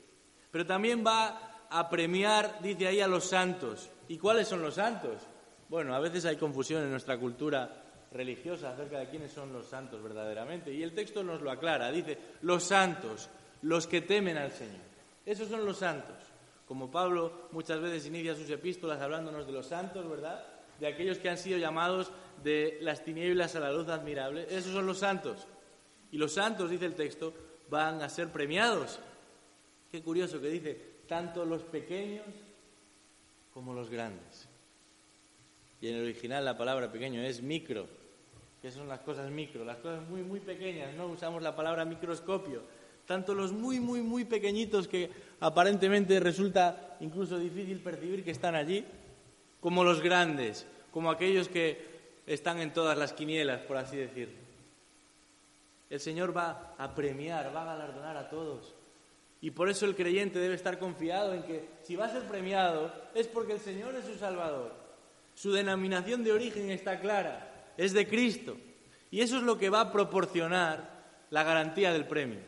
Pero 0.50 0.66
también 0.66 1.04
va 1.06 1.66
a 1.68 1.88
premiar, 1.88 2.58
dice 2.62 2.86
ahí, 2.88 3.00
a 3.00 3.08
los 3.08 3.24
santos. 3.24 3.90
¿Y 4.08 4.18
cuáles 4.18 4.48
son 4.48 4.62
los 4.62 4.74
santos? 4.74 5.18
Bueno, 5.68 5.94
a 5.94 6.00
veces 6.00 6.24
hay 6.24 6.36
confusión 6.36 6.82
en 6.82 6.90
nuestra 6.90 7.18
cultura 7.18 7.85
religiosa 8.16 8.70
acerca 8.70 8.98
de 8.98 9.08
quiénes 9.08 9.32
son 9.32 9.52
los 9.52 9.66
santos 9.66 10.02
verdaderamente. 10.02 10.72
Y 10.72 10.82
el 10.82 10.94
texto 10.94 11.22
nos 11.22 11.42
lo 11.42 11.50
aclara. 11.50 11.90
Dice, 11.92 12.18
los 12.42 12.64
santos, 12.64 13.28
los 13.62 13.86
que 13.86 14.00
temen 14.00 14.36
al 14.36 14.52
Señor. 14.52 14.84
Esos 15.24 15.48
son 15.48 15.64
los 15.64 15.78
santos. 15.78 16.16
Como 16.66 16.90
Pablo 16.90 17.48
muchas 17.52 17.80
veces 17.80 18.06
inicia 18.06 18.34
sus 18.34 18.50
epístolas 18.50 19.00
hablándonos 19.00 19.46
de 19.46 19.52
los 19.52 19.66
santos, 19.66 20.08
¿verdad? 20.08 20.44
De 20.80 20.86
aquellos 20.86 21.18
que 21.18 21.28
han 21.28 21.38
sido 21.38 21.58
llamados 21.58 22.10
de 22.42 22.78
las 22.80 23.04
tinieblas 23.04 23.54
a 23.56 23.60
la 23.60 23.72
luz 23.72 23.88
admirable. 23.88 24.46
Esos 24.50 24.72
son 24.72 24.86
los 24.86 24.98
santos. 24.98 25.46
Y 26.10 26.18
los 26.18 26.32
santos, 26.32 26.70
dice 26.70 26.86
el 26.86 26.94
texto, 26.94 27.32
van 27.68 28.02
a 28.02 28.08
ser 28.08 28.30
premiados. 28.30 28.98
Qué 29.90 30.02
curioso 30.02 30.40
que 30.40 30.48
dice, 30.48 30.80
tanto 31.08 31.44
los 31.44 31.62
pequeños 31.62 32.26
como 33.52 33.72
los 33.72 33.88
grandes. 33.88 34.48
Y 35.80 35.88
en 35.88 35.96
el 35.96 36.02
original 36.02 36.44
la 36.44 36.56
palabra 36.56 36.90
pequeño 36.90 37.22
es 37.22 37.42
micro, 37.42 37.86
que 38.66 38.72
son 38.72 38.88
las 38.88 38.98
cosas 38.98 39.30
micro, 39.30 39.64
las 39.64 39.76
cosas 39.76 40.02
muy, 40.08 40.24
muy 40.24 40.40
pequeñas, 40.40 40.92
no 40.96 41.06
usamos 41.06 41.40
la 41.40 41.54
palabra 41.54 41.84
microscopio. 41.84 42.62
Tanto 43.06 43.32
los 43.32 43.52
muy, 43.52 43.78
muy, 43.78 44.02
muy 44.02 44.24
pequeñitos 44.24 44.88
que 44.88 45.08
aparentemente 45.38 46.18
resulta 46.18 46.96
incluso 46.98 47.38
difícil 47.38 47.78
percibir 47.78 48.24
que 48.24 48.32
están 48.32 48.56
allí, 48.56 48.84
como 49.60 49.84
los 49.84 50.02
grandes, 50.02 50.66
como 50.90 51.12
aquellos 51.12 51.48
que 51.48 51.78
están 52.26 52.58
en 52.58 52.72
todas 52.72 52.98
las 52.98 53.12
quinielas, 53.12 53.60
por 53.60 53.76
así 53.76 53.98
decirlo. 53.98 54.34
El 55.88 56.00
Señor 56.00 56.36
va 56.36 56.74
a 56.76 56.92
premiar, 56.92 57.54
va 57.54 57.62
a 57.62 57.76
galardonar 57.76 58.16
a 58.16 58.28
todos. 58.28 58.74
Y 59.40 59.52
por 59.52 59.68
eso 59.68 59.86
el 59.86 59.94
creyente 59.94 60.40
debe 60.40 60.56
estar 60.56 60.80
confiado 60.80 61.34
en 61.34 61.44
que 61.44 61.68
si 61.84 61.94
va 61.94 62.06
a 62.06 62.12
ser 62.12 62.24
premiado 62.24 62.92
es 63.14 63.28
porque 63.28 63.52
el 63.52 63.60
Señor 63.60 63.94
es 63.94 64.06
su 64.06 64.16
Salvador. 64.16 64.72
Su 65.36 65.52
denominación 65.52 66.24
de 66.24 66.32
origen 66.32 66.68
está 66.70 66.98
clara, 66.98 67.52
es 67.76 67.92
de 67.92 68.06
Cristo. 68.06 68.56
Y 69.10 69.20
eso 69.20 69.36
es 69.36 69.42
lo 69.42 69.58
que 69.58 69.70
va 69.70 69.80
a 69.80 69.92
proporcionar 69.92 70.96
la 71.30 71.42
garantía 71.42 71.92
del 71.92 72.06
premio. 72.06 72.40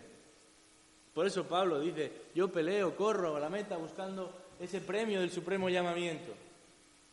Por 1.15 1.27
eso 1.27 1.49
Pablo 1.49 1.81
dice, 1.81 2.13
yo 2.35 2.51
peleo, 2.53 2.95
corro 2.95 3.37
a 3.37 3.41
la 3.41 3.49
meta 3.49 3.77
buscando 3.77 4.33
ese 4.61 4.81
premio 4.81 5.21
del 5.21 5.31
supremo 5.31 5.69
llamamiento. 5.69 6.33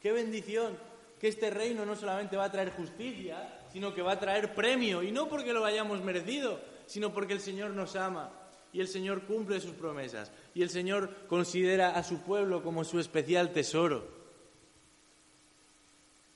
¡Qué 0.02 0.12
bendición! 0.12 0.78
Que 1.20 1.30
este 1.30 1.50
reino 1.50 1.86
no 1.86 1.96
solamente 1.96 2.38
va 2.38 2.46
a 2.46 2.52
traer 2.52 2.72
justicia, 2.72 3.62
sino 3.72 3.94
que 3.94 4.02
va 4.02 4.14
a 4.14 4.20
traer 4.20 4.54
premio. 4.54 5.02
Y 5.02 5.12
no 5.12 5.28
porque 5.28 5.54
lo 5.54 5.66
hayamos 5.66 6.04
merecido, 6.04 6.60
sino 6.86 7.14
porque 7.14 7.34
el 7.34 7.40
Señor 7.40 7.72
nos 7.72 7.96
ama 7.96 8.32
y 8.76 8.82
el 8.82 8.88
Señor 8.88 9.24
cumple 9.24 9.62
sus 9.62 9.72
promesas. 9.72 10.32
Y 10.54 10.62
el 10.62 10.70
Señor 10.70 11.10
considera 11.28 11.92
a 11.92 12.04
su 12.04 12.20
pueblo 12.20 12.62
como 12.62 12.84
su 12.84 13.00
especial 13.00 13.54
tesoro. 13.54 14.06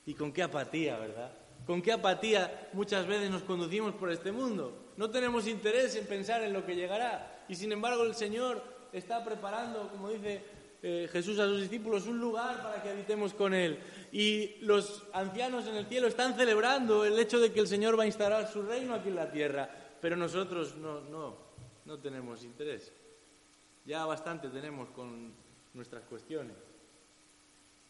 Y 0.05 0.13
con 0.13 0.31
qué 0.31 0.43
apatía, 0.43 0.97
¿verdad? 0.97 1.33
Con 1.69 1.83
qué 1.83 1.91
apatía 1.91 2.67
muchas 2.73 3.05
veces 3.05 3.29
nos 3.29 3.43
conducimos 3.43 3.93
por 3.93 4.09
este 4.09 4.31
mundo. 4.31 4.73
No 4.97 5.11
tenemos 5.11 5.45
interés 5.45 5.95
en 5.97 6.07
pensar 6.07 6.41
en 6.41 6.51
lo 6.51 6.65
que 6.65 6.75
llegará. 6.75 7.45
Y 7.47 7.53
sin 7.53 7.71
embargo 7.71 8.05
el 8.05 8.15
Señor 8.15 8.63
está 8.91 9.23
preparando, 9.23 9.87
como 9.89 10.09
dice 10.09 10.41
eh, 10.81 11.07
Jesús 11.11 11.37
a 11.37 11.45
sus 11.45 11.61
discípulos, 11.61 12.07
un 12.07 12.19
lugar 12.19 12.63
para 12.63 12.81
que 12.81 12.89
habitemos 12.89 13.35
con 13.35 13.53
Él. 13.53 13.77
Y 14.11 14.55
los 14.61 15.03
ancianos 15.13 15.67
en 15.67 15.75
el 15.75 15.85
cielo 15.85 16.07
están 16.07 16.33
celebrando 16.35 17.05
el 17.05 17.19
hecho 17.19 17.39
de 17.39 17.53
que 17.53 17.59
el 17.59 17.67
Señor 17.67 17.99
va 17.99 18.01
a 18.01 18.07
instalar 18.07 18.51
su 18.51 18.63
reino 18.63 18.95
aquí 18.95 19.09
en 19.09 19.15
la 19.17 19.31
tierra. 19.31 19.69
Pero 20.01 20.15
nosotros 20.15 20.75
no, 20.75 21.01
no, 21.01 21.35
no 21.85 21.99
tenemos 21.99 22.43
interés. 22.43 22.91
Ya 23.85 24.07
bastante 24.07 24.49
tenemos 24.49 24.89
con 24.89 25.33
nuestras 25.75 26.03
cuestiones. 26.05 26.55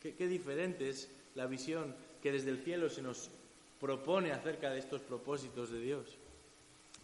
Qué, 0.02 0.16
qué 0.16 0.28
diferente 0.28 0.90
es 0.90 1.10
la 1.36 1.46
visión 1.46 1.96
que 2.22 2.34
desde 2.34 2.50
el 2.50 2.62
cielo 2.62 2.90
se 2.90 3.02
nos 3.02 3.32
propone 3.80 4.32
acerca 4.32 4.70
de 4.70 4.80
estos 4.80 5.02
propósitos 5.02 5.72
de 5.72 5.80
Dios. 5.80 6.18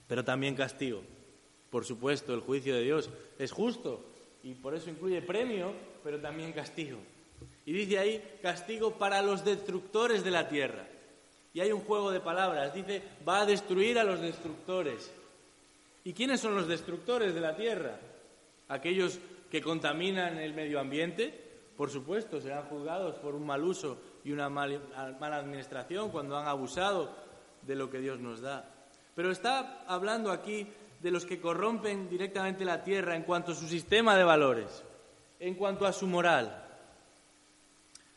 Pero 0.07 0.23
también 0.23 0.55
castigo. 0.55 1.01
Por 1.69 1.85
supuesto, 1.85 2.33
el 2.33 2.41
juicio 2.41 2.75
de 2.75 2.83
Dios 2.83 3.09
es 3.39 3.51
justo 3.51 4.03
y 4.43 4.53
por 4.53 4.75
eso 4.75 4.89
incluye 4.89 5.21
premio, 5.21 5.73
pero 6.03 6.19
también 6.19 6.53
castigo. 6.53 6.99
Y 7.65 7.73
dice 7.73 7.97
ahí 7.97 8.37
castigo 8.41 8.91
para 8.91 9.21
los 9.21 9.43
destructores 9.43 10.23
de 10.23 10.31
la 10.31 10.47
tierra. 10.47 10.87
Y 11.53 11.61
hay 11.61 11.71
un 11.71 11.81
juego 11.81 12.11
de 12.11 12.19
palabras. 12.19 12.73
Dice, 12.73 13.01
va 13.27 13.41
a 13.41 13.45
destruir 13.45 13.97
a 13.97 14.03
los 14.03 14.21
destructores. 14.21 15.11
¿Y 16.03 16.13
quiénes 16.13 16.41
son 16.41 16.55
los 16.55 16.67
destructores 16.67 17.33
de 17.33 17.41
la 17.41 17.55
tierra? 17.55 17.99
Aquellos 18.67 19.19
que 19.49 19.61
contaminan 19.61 20.37
el 20.37 20.53
medio 20.53 20.79
ambiente, 20.79 21.33
por 21.75 21.89
supuesto, 21.89 22.39
serán 22.39 22.65
juzgados 22.65 23.15
por 23.15 23.33
un 23.35 23.45
mal 23.45 23.63
uso 23.63 23.97
y 24.25 24.31
una 24.31 24.49
mala 24.49 25.37
administración 25.37 26.09
cuando 26.09 26.35
han 26.35 26.47
abusado 26.47 27.15
de 27.61 27.75
lo 27.75 27.89
que 27.89 27.99
Dios 27.99 28.19
nos 28.19 28.41
da. 28.41 28.69
Pero 29.15 29.31
está 29.31 29.83
hablando 29.87 30.31
aquí 30.31 30.67
de 30.99 31.11
los 31.11 31.25
que 31.25 31.39
corrompen 31.39 32.09
directamente 32.09 32.65
la 32.65 32.83
tierra 32.83 33.15
en 33.15 33.23
cuanto 33.23 33.51
a 33.51 33.55
su 33.55 33.67
sistema 33.67 34.17
de 34.17 34.23
valores, 34.23 34.83
en 35.39 35.53
cuanto 35.53 35.85
a 35.85 35.93
su 35.93 36.07
moral. 36.07 36.63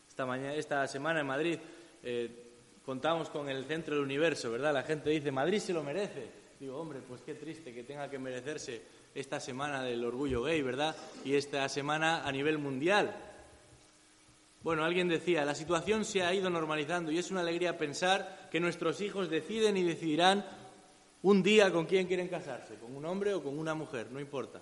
Esta, 0.09 0.25
mañana, 0.25 0.55
esta 0.55 0.87
semana 0.89 1.21
en 1.21 1.27
Madrid 1.27 1.59
eh, 2.03 2.31
contamos 2.85 3.29
con 3.29 3.49
el 3.51 3.67
centro 3.67 3.95
del 3.95 4.05
universo, 4.05 4.51
¿verdad? 4.51 4.73
La 4.73 4.83
gente 4.85 5.11
dice, 5.11 5.31
Madrid 5.31 5.59
se 5.59 5.75
lo 5.75 5.83
merece. 5.83 6.27
Digo, 6.59 6.79
hombre, 6.79 7.01
pues 7.07 7.21
qué 7.21 7.35
triste 7.35 7.73
que 7.73 7.85
tenga 7.85 8.09
que 8.09 8.19
merecerse 8.19 8.83
esta 9.15 9.39
semana 9.39 9.83
del 9.83 10.05
orgullo 10.05 10.43
gay, 10.43 10.63
¿verdad? 10.63 10.97
Y 11.25 11.35
esta 11.35 11.69
semana 11.69 12.27
a 12.27 12.33
nivel 12.33 12.57
mundial. 12.59 13.15
Bueno, 14.63 14.85
alguien 14.85 15.09
decía, 15.09 15.45
la 15.45 15.55
situación 15.55 16.05
se 16.05 16.23
ha 16.23 16.35
ido 16.35 16.51
normalizando 16.51 17.13
y 17.13 17.19
es 17.19 17.31
una 17.31 17.41
alegría 17.41 17.79
pensar 17.79 18.49
que 18.51 18.61
nuestros 18.61 19.01
hijos 19.01 19.31
deciden 19.31 19.77
y 19.77 19.85
decidirán 19.85 20.45
un 21.23 21.43
día 21.43 21.73
con 21.73 21.87
quién 21.87 22.07
quieren 22.07 22.29
casarse, 22.29 22.75
con 22.77 22.95
un 22.95 23.05
hombre 23.05 23.35
o 23.35 23.43
con 23.43 23.59
una 23.59 23.75
mujer, 23.75 24.11
no 24.11 24.21
importa. 24.21 24.61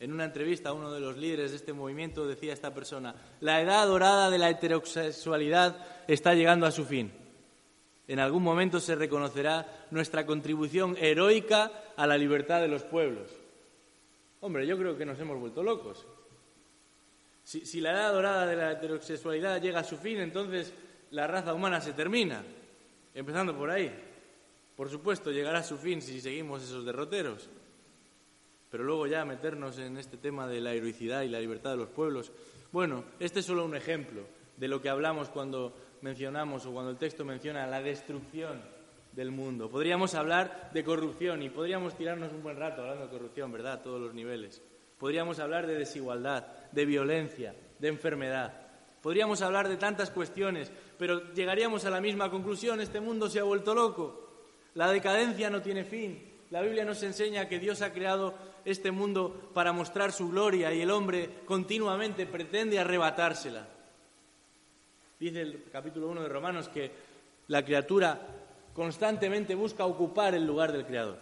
En 0.00 0.12
una 0.12 0.24
entrevista 0.24 0.70
a 0.70 0.72
uno 0.72 0.92
de 0.92 1.00
los 1.00 1.16
líderes 1.16 1.50
de 1.50 1.56
este 1.58 1.72
movimiento 1.72 2.26
decía 2.26 2.52
esta 2.52 2.74
persona, 2.74 3.14
la 3.40 3.60
edad 3.60 3.86
dorada 3.86 4.30
de 4.30 4.38
la 4.38 4.50
heterosexualidad 4.50 5.76
está 6.08 6.34
llegando 6.34 6.66
a 6.66 6.70
su 6.70 6.84
fin. 6.84 7.12
En 8.06 8.18
algún 8.18 8.42
momento 8.42 8.80
se 8.80 8.94
reconocerá 8.96 9.86
nuestra 9.90 10.26
contribución 10.26 10.96
heroica 11.00 11.70
a 11.96 12.06
la 12.06 12.18
libertad 12.18 12.60
de 12.60 12.68
los 12.68 12.82
pueblos. 12.82 13.30
Hombre, 14.40 14.66
yo 14.66 14.76
creo 14.76 14.98
que 14.98 15.06
nos 15.06 15.18
hemos 15.20 15.38
vuelto 15.38 15.62
locos. 15.62 16.06
Si, 17.44 17.80
la 17.80 17.92
edad 17.92 18.12
dorada 18.12 18.46
de 18.46 18.56
la 18.56 18.72
heterosexualidad 18.72 19.60
llega 19.60 19.80
a 19.80 19.84
su 19.84 19.98
fin, 19.98 20.18
entonces 20.18 20.72
la 21.10 21.26
raza 21.26 21.52
humana 21.52 21.80
se 21.80 21.92
termina, 21.92 22.42
empezando 23.14 23.54
por 23.56 23.70
ahí. 23.70 23.92
Por 24.74 24.88
supuesto, 24.88 25.30
llegará 25.30 25.58
a 25.58 25.62
su 25.62 25.76
fin 25.76 26.00
si 26.00 26.20
seguimos 26.20 26.62
esos 26.62 26.84
derroteros. 26.84 27.48
Pero 28.70 28.82
luego 28.82 29.06
ya 29.06 29.24
meternos 29.24 29.78
en 29.78 29.98
este 29.98 30.16
tema 30.16 30.48
de 30.48 30.60
la 30.60 30.72
heroicidad 30.72 31.22
y 31.22 31.28
la 31.28 31.38
libertad 31.38 31.72
de 31.72 31.76
los 31.76 31.88
pueblos. 31.90 32.32
Bueno, 32.72 33.04
este 33.20 33.40
es 33.40 33.46
solo 33.46 33.64
un 33.64 33.76
ejemplo 33.76 34.22
de 34.56 34.66
lo 34.66 34.80
que 34.80 34.88
hablamos 34.88 35.28
cuando 35.28 35.72
mencionamos 36.00 36.66
o 36.66 36.72
cuando 36.72 36.90
el 36.90 36.96
texto 36.96 37.24
menciona 37.24 37.66
la 37.66 37.80
destrucción 37.80 38.60
del 39.12 39.30
mundo. 39.30 39.70
Podríamos 39.70 40.14
hablar 40.14 40.70
de 40.72 40.82
corrupción 40.82 41.42
y 41.42 41.50
podríamos 41.50 41.96
tirarnos 41.96 42.32
un 42.32 42.42
buen 42.42 42.56
rato 42.56 42.82
hablando 42.82 43.04
de 43.04 43.10
corrupción, 43.10 43.52
¿verdad? 43.52 43.74
A 43.74 43.82
todos 43.82 44.00
los 44.00 44.14
niveles. 44.14 44.60
Podríamos 44.98 45.38
hablar 45.38 45.66
de 45.66 45.76
desigualdad, 45.76 46.46
de 46.74 46.84
violencia, 46.84 47.54
de 47.78 47.88
enfermedad. 47.88 48.52
Podríamos 49.00 49.42
hablar 49.42 49.68
de 49.68 49.76
tantas 49.76 50.10
cuestiones, 50.10 50.72
pero 50.98 51.32
llegaríamos 51.34 51.84
a 51.84 51.90
la 51.90 52.00
misma 52.00 52.30
conclusión, 52.30 52.80
este 52.80 53.00
mundo 53.00 53.28
se 53.28 53.38
ha 53.38 53.44
vuelto 53.44 53.74
loco. 53.74 54.30
La 54.74 54.90
decadencia 54.90 55.50
no 55.50 55.62
tiene 55.62 55.84
fin. 55.84 56.32
La 56.50 56.62
Biblia 56.62 56.84
nos 56.84 57.02
enseña 57.02 57.48
que 57.48 57.58
Dios 57.58 57.82
ha 57.82 57.92
creado 57.92 58.34
este 58.64 58.90
mundo 58.90 59.50
para 59.52 59.72
mostrar 59.72 60.12
su 60.12 60.30
gloria 60.30 60.72
y 60.72 60.80
el 60.80 60.90
hombre 60.90 61.28
continuamente 61.44 62.26
pretende 62.26 62.78
arrebatársela. 62.78 63.68
Dice 65.18 65.42
el 65.42 65.64
capítulo 65.70 66.08
1 66.08 66.22
de 66.22 66.28
Romanos 66.28 66.68
que 66.68 66.90
la 67.48 67.64
criatura 67.64 68.20
constantemente 68.72 69.54
busca 69.54 69.84
ocupar 69.84 70.34
el 70.34 70.46
lugar 70.46 70.72
del 70.72 70.86
Creador. 70.86 71.18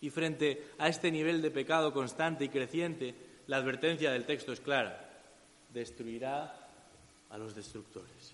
Y 0.00 0.10
frente 0.10 0.68
a 0.78 0.88
este 0.88 1.10
nivel 1.10 1.42
de 1.42 1.50
pecado 1.50 1.92
constante 1.92 2.44
y 2.44 2.48
creciente, 2.48 3.14
la 3.50 3.56
advertencia 3.56 4.12
del 4.12 4.26
texto 4.26 4.52
es 4.52 4.60
clara. 4.60 4.96
Destruirá 5.74 6.54
a 7.30 7.36
los 7.36 7.52
destructores. 7.52 8.32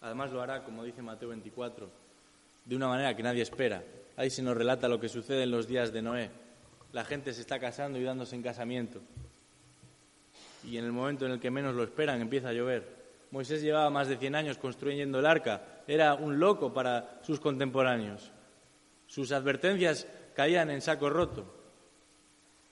Además 0.00 0.32
lo 0.32 0.42
hará, 0.42 0.64
como 0.64 0.82
dice 0.82 1.00
Mateo 1.00 1.28
24, 1.28 1.88
de 2.64 2.74
una 2.74 2.88
manera 2.88 3.14
que 3.14 3.22
nadie 3.22 3.42
espera. 3.42 3.84
Ahí 4.16 4.28
se 4.28 4.42
nos 4.42 4.56
relata 4.56 4.88
lo 4.88 4.98
que 4.98 5.08
sucede 5.08 5.44
en 5.44 5.52
los 5.52 5.68
días 5.68 5.92
de 5.92 6.02
Noé. 6.02 6.30
La 6.92 7.04
gente 7.04 7.32
se 7.32 7.42
está 7.42 7.60
casando 7.60 7.96
y 7.96 8.02
dándose 8.02 8.34
en 8.34 8.42
casamiento. 8.42 9.00
Y 10.64 10.76
en 10.76 10.86
el 10.86 10.92
momento 10.92 11.24
en 11.26 11.32
el 11.32 11.40
que 11.40 11.52
menos 11.52 11.76
lo 11.76 11.84
esperan 11.84 12.20
empieza 12.20 12.48
a 12.48 12.52
llover. 12.52 12.96
Moisés 13.30 13.62
llevaba 13.62 13.90
más 13.90 14.08
de 14.08 14.16
100 14.16 14.34
años 14.34 14.58
construyendo 14.58 15.20
el 15.20 15.26
arca. 15.26 15.82
Era 15.86 16.14
un 16.14 16.40
loco 16.40 16.74
para 16.74 17.20
sus 17.22 17.38
contemporáneos. 17.38 18.32
Sus 19.06 19.30
advertencias 19.30 20.06
caían 20.36 20.70
en 20.70 20.82
saco 20.82 21.08
roto. 21.08 21.46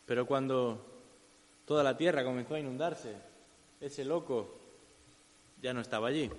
Pero 0.05 0.27
cuando 0.27 0.85
toda 1.65 1.83
la 1.83 1.97
tierra 1.97 2.23
comenzó 2.23 2.55
a 2.55 2.61
inundarse, 2.61 3.15
ese 3.81 4.05
loco 4.05 4.55
ya 5.63 5.73
no 5.73 5.81
estaba 5.81 6.09
allí. 6.09 6.31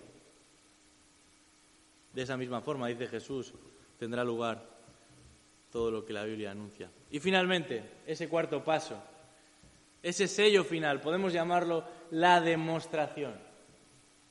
De 2.13 2.21
esa 2.21 2.37
misma 2.37 2.61
forma, 2.61 2.87
dice 2.87 3.07
Jesús, 3.07 3.53
tendrá 3.97 4.23
lugar 4.23 4.63
todo 5.71 5.89
lo 5.89 6.05
que 6.05 6.13
la 6.13 6.23
Biblia 6.25 6.51
anuncia. 6.51 6.91
Y 7.09 7.19
finalmente, 7.19 7.83
ese 8.05 8.29
cuarto 8.29 8.63
paso, 8.63 9.01
ese 10.03 10.27
sello 10.27 10.63
final, 10.63 11.01
podemos 11.01 11.33
llamarlo 11.33 11.83
la 12.11 12.39
demostración. 12.39 13.33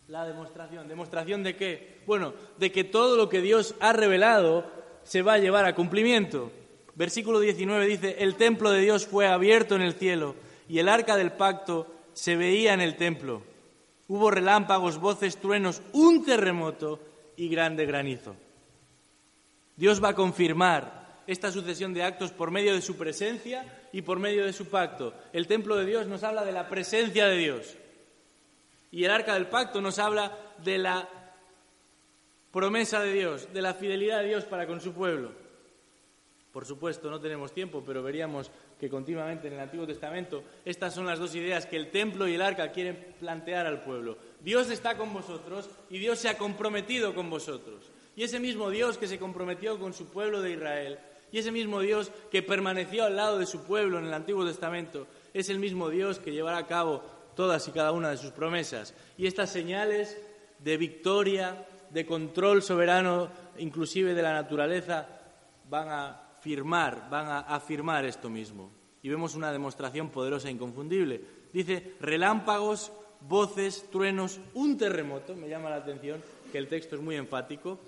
La 0.07 0.25
demostración. 0.25 0.87
¿Demostración 0.87 1.43
de 1.43 1.57
qué? 1.57 2.03
Bueno, 2.07 2.35
de 2.57 2.71
que 2.71 2.85
todo 2.85 3.17
lo 3.17 3.29
que 3.29 3.41
Dios 3.41 3.75
ha 3.81 3.93
revelado 3.93 4.65
se 5.03 5.23
va 5.23 5.35
a 5.35 5.39
llevar 5.39 5.65
a 5.65 5.75
cumplimiento. 5.75 6.53
Versículo 6.97 7.41
19 7.41 7.87
dice, 7.87 8.17
el 8.21 8.37
templo 8.37 8.71
de 8.71 8.81
Dios 8.81 9.07
fue 9.07 9.27
abierto 9.27 9.75
en 9.75 9.83
el 9.83 9.95
cielo 9.95 10.37
y 10.69 10.79
el 10.79 10.89
arca 10.89 11.17
del 11.17 11.33
pacto 11.33 11.93
se 12.13 12.37
veía 12.37 12.73
en 12.73 12.81
el 12.81 12.97
templo. 12.97 13.43
Hubo 14.07 14.31
relámpagos, 14.31 14.99
voces, 14.99 15.39
truenos, 15.39 15.83
un 15.93 16.25
terremoto 16.25 17.01
y 17.37 17.49
grande 17.49 17.87
granizo. 17.87 18.37
Dios 19.77 20.03
va 20.03 20.11
a 20.11 20.15
confirmar 20.15 21.23
esta 21.27 21.51
sucesión 21.51 21.95
de 21.95 22.05
actos 22.05 22.31
por 22.31 22.51
medio 22.51 22.75
de 22.75 22.83
su 22.83 22.97
presencia 22.97 23.89
y 23.93 24.03
por 24.03 24.19
medio 24.21 24.45
de 24.45 24.53
su 24.53 24.67
pacto. 24.67 25.15
El 25.33 25.47
templo 25.47 25.77
de 25.77 25.87
Dios 25.87 26.07
nos 26.07 26.23
habla 26.23 26.45
de 26.45 26.53
la 26.53 26.69
presencia 26.69 27.27
de 27.27 27.39
Dios. 27.39 27.75
Y 28.93 29.05
el 29.05 29.11
arca 29.11 29.35
del 29.35 29.49
pacto 29.49 29.81
nos 29.81 29.99
habla 29.99 30.37
de 30.63 30.79
la 30.79 31.09
promesa 32.53 33.01
de 33.01 33.13
Dios, 33.13 33.53
de 33.53 33.63
la 33.63 33.75
fidelidad 33.75 34.21
de 34.21 34.29
Dios 34.29 34.45
para 34.45 34.67
con 34.69 34.81
su 34.81 34.93
pueblo. 34.93 35.44
Por 36.55 36.65
supuesto, 36.65 37.11
no 37.11 37.21
tenemos 37.21 37.51
tiempo, 37.51 37.83
pero 37.85 38.01
veríamos 38.01 38.49
que 38.79 38.89
continuamente 38.89 39.49
en 39.49 39.55
el 39.55 39.59
Antiguo 39.59 39.89
Testamento 39.89 40.45
estas 40.65 40.95
son 40.95 41.05
las 41.05 41.19
dos 41.19 41.35
ideas 41.35 41.67
que 41.67 41.75
el 41.75 41.91
templo 41.91 42.29
y 42.29 42.35
el 42.37 42.43
arca 42.43 42.71
quieren 42.71 43.17
plantear 43.19 43.67
al 43.67 43.83
pueblo. 43.83 44.17
Dios 44.41 44.71
está 44.71 44.97
con 44.97 45.13
vosotros 45.13 45.69
y 45.91 45.99
Dios 45.99 46.21
se 46.21 46.29
ha 46.29 46.39
comprometido 46.39 47.13
con 47.13 47.29
vosotros. 47.29 47.91
Y 48.15 48.23
ese 48.23 48.39
mismo 48.39 48.71
Dios 48.71 48.99
que 48.99 49.09
se 49.09 49.19
comprometió 49.19 49.81
con 49.81 49.95
su 49.95 50.07
pueblo 50.07 50.43
de 50.43 50.53
Israel, 50.53 51.01
y 51.33 51.39
ese 51.41 51.51
mismo 51.51 51.81
Dios 51.81 52.13
que 52.31 52.45
permaneció 52.45 53.03
al 53.03 53.17
lado 53.17 53.41
de 53.41 53.47
su 53.47 53.65
pueblo 53.65 53.99
en 53.99 54.05
el 54.05 54.15
Antiguo 54.15 54.47
Testamento, 54.47 55.09
es 55.33 55.49
el 55.49 55.59
mismo 55.59 55.89
Dios 55.89 56.21
que 56.21 56.31
llevará 56.31 56.59
a 56.59 56.69
cabo 56.69 57.03
todas 57.35 57.67
y 57.67 57.73
cada 57.73 57.91
una 57.91 58.11
de 58.11 58.17
sus 58.17 58.31
promesas. 58.31 58.95
Y 59.19 59.27
estas 59.27 59.51
señales 59.51 60.17
de 60.61 60.77
victoria, 60.77 61.67
de 61.91 62.07
control 62.07 62.63
soberano, 62.63 63.29
inclusive 63.59 64.15
de 64.15 64.23
la 64.23 64.35
naturaleza, 64.35 65.09
van 65.69 65.89
a 65.89 66.24
firmar, 66.45 67.09
van 67.09 67.27
a 67.27 67.39
afirmar 67.41 68.05
esto 68.05 68.29
mismo. 68.29 68.71
Y 69.03 69.09
vemos 69.09 69.35
una 69.35 69.51
demostración 69.51 70.11
poderosa 70.11 70.49
e 70.49 70.53
inconfundible. 70.53 71.21
Dice 71.53 71.97
relámpagos, 72.01 72.93
voces, 73.27 73.89
truenos, 73.91 74.39
un 74.53 74.77
terremoto, 74.77 75.35
me 75.35 75.49
llama 75.49 75.71
la 75.71 75.77
atención 75.77 76.23
que 76.53 76.59
el 76.59 76.69
texto 76.69 76.97
es 76.97 77.03
muy 77.03 77.17
enfático, 77.17 77.79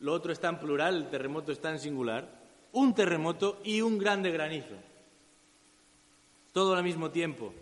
lo 0.00 0.12
otro 0.12 0.30
está 0.30 0.50
en 0.50 0.58
plural, 0.58 0.96
el 0.96 1.08
terremoto 1.08 1.52
está 1.52 1.70
en 1.70 1.78
singular, 1.78 2.28
un 2.72 2.94
terremoto 2.94 3.60
y 3.64 3.80
un 3.80 3.96
grande 3.96 4.30
granizo, 4.30 4.76
todo 6.52 6.74
al 6.74 6.84
mismo 6.84 7.10
tiempo. 7.10 7.54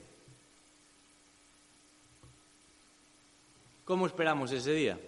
¿Cómo 3.85 4.07
esperamos 4.07 4.51
ese 4.51 4.73
día? 4.73 4.99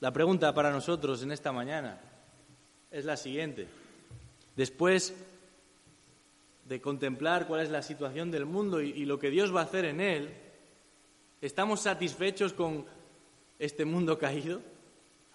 La 0.00 0.12
pregunta 0.12 0.52
para 0.52 0.70
nosotros 0.70 1.22
en 1.22 1.30
esta 1.30 1.52
mañana 1.52 2.09
es 2.90 3.04
la 3.04 3.16
siguiente. 3.16 3.66
Después 4.56 5.14
de 6.64 6.80
contemplar 6.80 7.46
cuál 7.46 7.62
es 7.62 7.70
la 7.70 7.82
situación 7.82 8.30
del 8.30 8.46
mundo 8.46 8.80
y, 8.80 9.04
lo 9.04 9.18
que 9.18 9.30
Dios 9.30 9.54
va 9.54 9.60
a 9.60 9.64
hacer 9.64 9.84
en 9.84 10.00
él, 10.00 10.30
¿estamos 11.40 11.80
satisfechos 11.80 12.52
con 12.52 12.84
este 13.58 13.84
mundo 13.84 14.18
caído? 14.18 14.60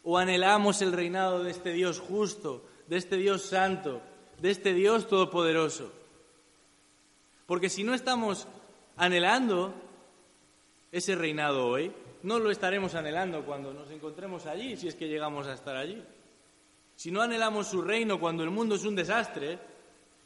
¿O 0.04 0.18
anhelamos 0.18 0.82
el 0.82 0.94
reinado 0.94 1.44
de 1.44 1.52
este 1.52 1.74
Dios 1.74 2.00
justo, 2.00 2.66
de 2.88 2.98
este 2.98 3.18
Dios 3.18 3.42
santo, 3.42 4.02
de 4.42 4.52
este 4.52 4.74
Dios 4.74 5.08
todopoderoso? 5.08 5.92
Porque 7.46 7.70
si 7.70 7.84
no 7.84 7.94
estamos 7.94 8.48
anhelando 8.96 9.74
ese 10.92 11.16
reinado 11.16 11.68
hoy, 11.68 11.92
no 12.24 12.40
lo 12.40 12.50
estaremos 12.50 12.96
anhelando 12.96 13.46
cuando 13.46 13.74
nos 13.74 13.90
encontremos 13.92 14.46
allí, 14.46 14.78
si 14.78 14.88
es 14.88 14.96
que 14.96 15.08
llegamos 15.08 15.48
a 15.48 15.54
estar 15.54 15.76
allí. 15.76 16.02
Si 16.96 17.12
no 17.12 17.22
anhelamos 17.22 17.68
su 17.68 17.82
reino 17.82 18.20
cuando 18.20 18.44
el 18.44 18.50
mundo 18.50 18.76
es 18.76 18.86
un 18.86 18.96
desastre, 18.96 19.60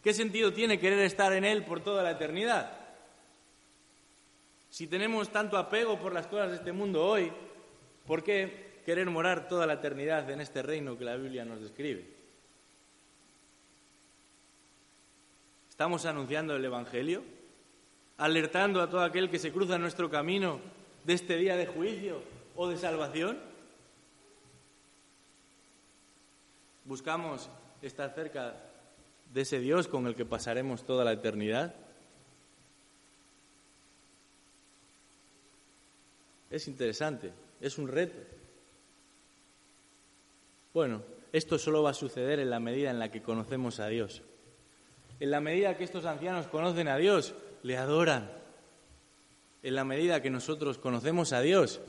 ¿Qué 0.03 0.13
sentido 0.13 0.53
tiene 0.53 0.79
querer 0.79 0.99
estar 0.99 1.33
en 1.33 1.43
Él 1.43 1.65
por 1.65 1.81
toda 1.81 2.03
la 2.03 2.11
eternidad? 2.11 2.71
Si 4.69 4.87
tenemos 4.87 5.29
tanto 5.29 5.57
apego 5.57 5.99
por 5.99 6.13
las 6.13 6.27
cosas 6.27 6.51
de 6.51 6.55
este 6.57 6.71
mundo 6.71 7.05
hoy, 7.05 7.31
¿por 8.07 8.23
qué 8.23 8.81
querer 8.85 9.07
morar 9.09 9.49
toda 9.49 9.65
la 9.65 9.73
eternidad 9.73 10.29
en 10.29 10.39
este 10.39 10.61
reino 10.61 10.97
que 10.97 11.03
la 11.03 11.17
Biblia 11.17 11.43
nos 11.43 11.59
describe? 11.59 12.05
¿Estamos 15.69 16.05
anunciando 16.05 16.55
el 16.55 16.63
Evangelio? 16.63 17.23
¿Alertando 18.17 18.81
a 18.81 18.89
todo 18.89 19.01
aquel 19.01 19.29
que 19.29 19.39
se 19.39 19.51
cruza 19.51 19.75
en 19.75 19.81
nuestro 19.81 20.09
camino 20.09 20.59
de 21.03 21.13
este 21.13 21.35
día 21.35 21.57
de 21.57 21.67
juicio 21.67 22.21
o 22.55 22.69
de 22.69 22.77
salvación? 22.77 23.37
¿Buscamos 26.89 27.47
estar 27.83 28.15
cerca 28.15 28.55
de 29.31 29.41
ese 29.41 29.59
Dios 29.59 29.87
con 29.87 30.07
el 30.07 30.15
que 30.15 30.25
pasaremos 30.25 30.87
toda 30.87 31.05
la 31.05 31.13
eternidad? 31.13 31.75
Es 36.49 36.67
interesante, 36.67 37.31
es 37.61 37.77
un 37.77 37.89
reto. 37.89 38.17
Bueno, 40.73 41.03
esto 41.31 41.59
solo 41.59 41.83
va 41.83 41.91
a 41.91 41.93
suceder 41.93 42.39
en 42.39 42.49
la 42.49 42.59
medida 42.59 42.89
en 42.89 42.97
la 42.97 43.11
que 43.11 43.21
conocemos 43.21 43.79
a 43.79 43.85
Dios. 43.85 44.23
En 45.19 45.29
la 45.29 45.41
medida 45.41 45.77
que 45.77 45.83
estos 45.83 46.05
ancianos 46.05 46.47
conocen 46.47 46.87
a 46.87 46.97
Dios, 46.97 47.35
le 47.61 47.77
adoran. 47.77 48.31
En 49.61 49.75
la 49.75 49.83
medida 49.83 50.23
que 50.23 50.31
nosotros 50.31 50.79
conocemos 50.79 51.33
a 51.33 51.41
Dios, 51.41 51.81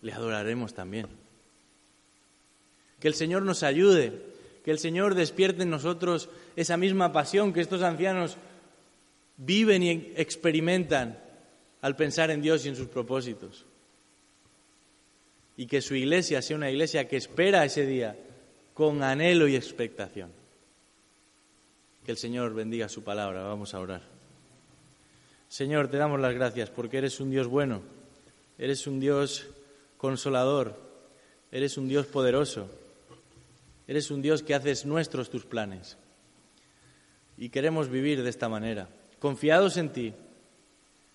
le 0.00 0.12
adoraremos 0.12 0.74
también. 0.74 1.06
Que 2.98 3.06
el 3.06 3.14
Señor 3.14 3.42
nos 3.42 3.62
ayude 3.62 4.31
que 4.64 4.70
el 4.70 4.78
Señor 4.78 5.14
despierte 5.14 5.62
en 5.62 5.70
nosotros 5.70 6.28
esa 6.56 6.76
misma 6.76 7.12
pasión 7.12 7.52
que 7.52 7.60
estos 7.60 7.82
ancianos 7.82 8.36
viven 9.36 9.82
y 9.82 9.90
experimentan 10.16 11.18
al 11.80 11.96
pensar 11.96 12.30
en 12.30 12.42
Dios 12.42 12.64
y 12.64 12.68
en 12.68 12.76
sus 12.76 12.88
propósitos. 12.88 13.64
Y 15.56 15.66
que 15.66 15.82
su 15.82 15.94
iglesia 15.94 16.40
sea 16.42 16.56
una 16.56 16.70
iglesia 16.70 17.08
que 17.08 17.16
espera 17.16 17.64
ese 17.64 17.86
día 17.86 18.16
con 18.74 19.02
anhelo 19.02 19.48
y 19.48 19.56
expectación. 19.56 20.30
Que 22.04 22.12
el 22.12 22.18
Señor 22.18 22.54
bendiga 22.54 22.88
su 22.88 23.02
palabra. 23.02 23.42
Vamos 23.42 23.74
a 23.74 23.80
orar. 23.80 24.02
Señor, 25.48 25.88
te 25.88 25.98
damos 25.98 26.20
las 26.20 26.34
gracias 26.34 26.70
porque 26.70 26.98
eres 26.98 27.20
un 27.20 27.30
Dios 27.30 27.46
bueno, 27.46 27.82
eres 28.58 28.86
un 28.86 29.00
Dios 29.00 29.48
consolador, 29.98 30.80
eres 31.50 31.76
un 31.76 31.88
Dios 31.88 32.06
poderoso, 32.06 32.70
eres 33.86 34.10
un 34.10 34.22
Dios 34.22 34.42
que 34.42 34.54
haces 34.54 34.86
nuestros 34.86 35.30
tus 35.30 35.44
planes. 35.44 35.96
Y 37.36 37.48
queremos 37.48 37.88
vivir 37.88 38.22
de 38.22 38.30
esta 38.30 38.48
manera, 38.48 38.88
confiados 39.18 39.76
en 39.76 39.90
ti, 39.90 40.14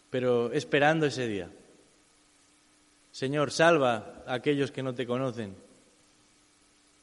pero 0.10 0.52
esperando 0.52 1.06
ese 1.06 1.28
día. 1.28 1.50
Señor, 3.12 3.52
salva 3.52 4.24
a 4.26 4.34
aquellos 4.34 4.72
que 4.72 4.84
no 4.84 4.94
te 4.94 5.08
conocen. 5.08 5.56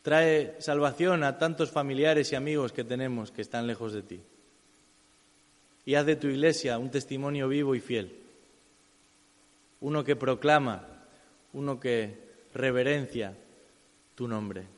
Trae 0.03 0.57
salvación 0.61 1.25
a 1.25 1.39
tantos 1.39 1.71
familiares 1.71 2.31
y 2.33 2.37
amigos 2.37 2.73
que 2.73 2.85
tenemos 2.85 3.31
que 3.31 3.43
están 3.43 3.67
lejos 3.67 3.93
de 3.93 4.03
ti 4.03 4.21
y 5.87 5.95
haz 5.95 6.07
de 6.07 6.17
tu 6.17 6.29
iglesia 6.29 6.79
un 6.79 6.91
testimonio 6.91 7.49
vivo 7.49 7.75
y 7.75 7.81
fiel, 7.81 8.13
uno 9.81 10.03
que 10.03 10.17
proclama, 10.17 10.87
uno 11.53 11.79
que 11.79 12.19
reverencia 12.55 13.37
tu 14.15 14.27
nombre. 14.27 14.74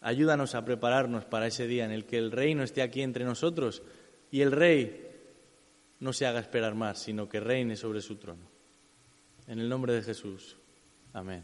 Ayúdanos 0.00 0.54
a 0.54 0.64
prepararnos 0.64 1.24
para 1.26 1.46
ese 1.46 1.66
día 1.66 1.84
en 1.84 1.90
el 1.90 2.06
que 2.06 2.16
el 2.16 2.32
reino 2.32 2.62
esté 2.62 2.82
aquí 2.82 3.02
entre 3.02 3.24
nosotros 3.24 3.82
y 4.30 4.40
el 4.40 4.52
rey 4.52 5.08
no 6.00 6.12
se 6.12 6.26
haga 6.26 6.40
esperar 6.40 6.74
más, 6.74 6.98
sino 6.98 7.28
que 7.28 7.40
reine 7.40 7.76
sobre 7.76 8.00
su 8.00 8.16
trono. 8.16 8.48
En 9.46 9.58
el 9.58 9.68
nombre 9.68 9.92
de 9.92 10.02
Jesús. 10.02 10.56
Amén. 11.12 11.42